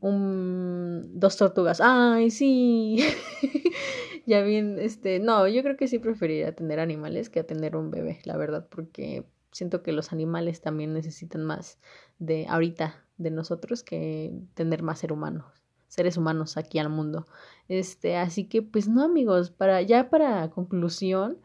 [0.00, 1.80] un, dos tortugas.
[1.82, 2.98] Ay, sí.
[4.26, 7.90] ya bien, este, no, yo creo que sí preferiría tener animales que a tener un
[7.90, 11.78] bebé, la verdad, porque siento que los animales también necesitan más
[12.18, 15.55] de ahorita de nosotros que tener más ser humanos,
[15.88, 17.26] seres humanos aquí al mundo.
[17.68, 21.38] Este, así que pues no, amigos, para ya para conclusión,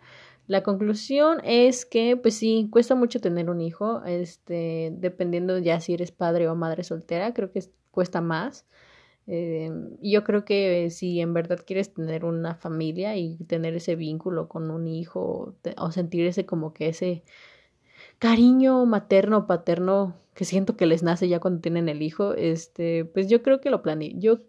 [0.47, 5.93] la conclusión es que, pues sí, cuesta mucho tener un hijo, este, dependiendo ya si
[5.93, 8.65] eres padre o madre soltera, creo que cuesta más.
[9.27, 9.71] Eh,
[10.01, 14.71] yo creo que si en verdad quieres tener una familia y tener ese vínculo con
[14.71, 17.23] un hijo o, sentir ese como que ese
[18.21, 23.03] cariño materno o paterno que siento que les nace ya cuando tienen el hijo, este,
[23.03, 24.13] pues yo creo que lo planeé.
[24.19, 24.41] Yo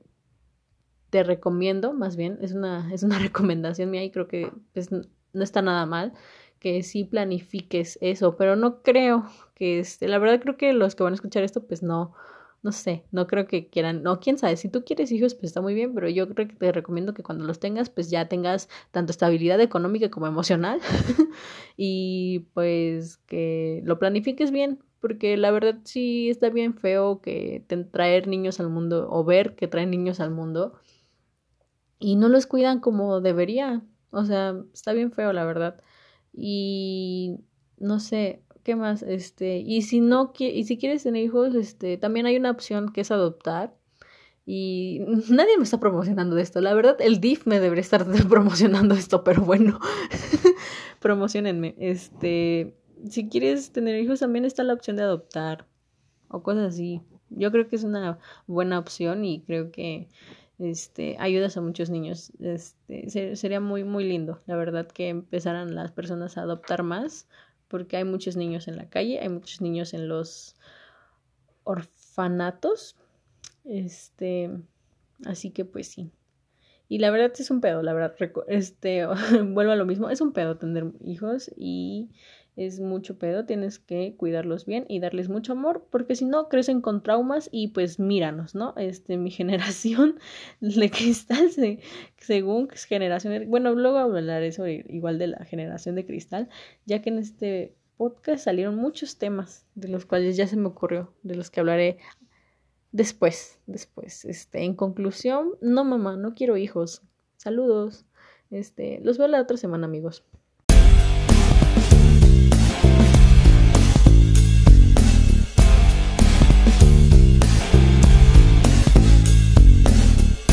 [1.08, 5.42] te recomiendo, más bien, es una, es una recomendación mía y creo que pues, no
[5.42, 6.12] está nada mal
[6.58, 11.02] que sí planifiques eso, pero no creo que este, la verdad creo que los que
[11.02, 12.12] van a escuchar esto, pues no,
[12.62, 15.60] no sé, no creo que quieran, no, quién sabe, si tú quieres hijos, pues está
[15.60, 18.68] muy bien, pero yo creo que te recomiendo que cuando los tengas, pues ya tengas
[18.92, 20.80] tanto estabilidad económica como emocional
[21.76, 28.28] y pues que lo planifiques bien, porque la verdad sí está bien feo que traer
[28.28, 30.74] niños al mundo o ver que traen niños al mundo
[32.02, 35.80] y no los cuidan como debería, o sea, está bien feo, la verdad.
[36.32, 37.38] Y
[37.78, 39.02] no sé, ¿qué más?
[39.02, 43.02] Este, y si no y si quieres tener hijos, este, también hay una opción que
[43.02, 43.74] es adoptar.
[44.44, 45.00] Y
[45.30, 46.60] nadie me está promocionando esto.
[46.60, 49.78] La verdad, el DIF me debería estar promocionando esto, pero bueno,
[51.00, 51.74] promocionenme.
[51.78, 52.76] Este,
[53.08, 55.66] si quieres tener hijos, también está la opción de adoptar
[56.28, 57.02] o cosas así.
[57.30, 60.08] Yo creo que es una buena opción y creo que
[60.58, 62.32] este, ayudas a muchos niños.
[62.40, 67.28] Este, sería muy, muy lindo, la verdad, que empezaran las personas a adoptar más,
[67.72, 70.56] porque hay muchos niños en la calle, hay muchos niños en los
[71.64, 72.96] orfanatos.
[73.64, 74.50] Este,
[75.24, 76.10] así que pues sí.
[76.88, 78.14] Y la verdad es un pedo, la verdad,
[78.48, 79.06] este,
[79.42, 82.10] vuelvo a lo mismo, es un pedo tener hijos y
[82.56, 86.82] es mucho pedo, tienes que cuidarlos bien y darles mucho amor, porque si no crecen
[86.82, 88.74] con traumas y pues míranos, ¿no?
[88.76, 90.18] Este, mi generación
[90.60, 91.50] de cristal,
[92.18, 96.48] según generación, bueno, luego hablaré sobre igual de la generación de cristal,
[96.84, 101.14] ya que en este podcast salieron muchos temas de los cuales ya se me ocurrió,
[101.22, 101.98] de los que hablaré
[102.90, 104.24] después, después.
[104.24, 107.02] Este, en conclusión, no mamá, no quiero hijos.
[107.36, 108.04] Saludos.
[108.50, 110.24] Este, los veo la otra semana, amigos.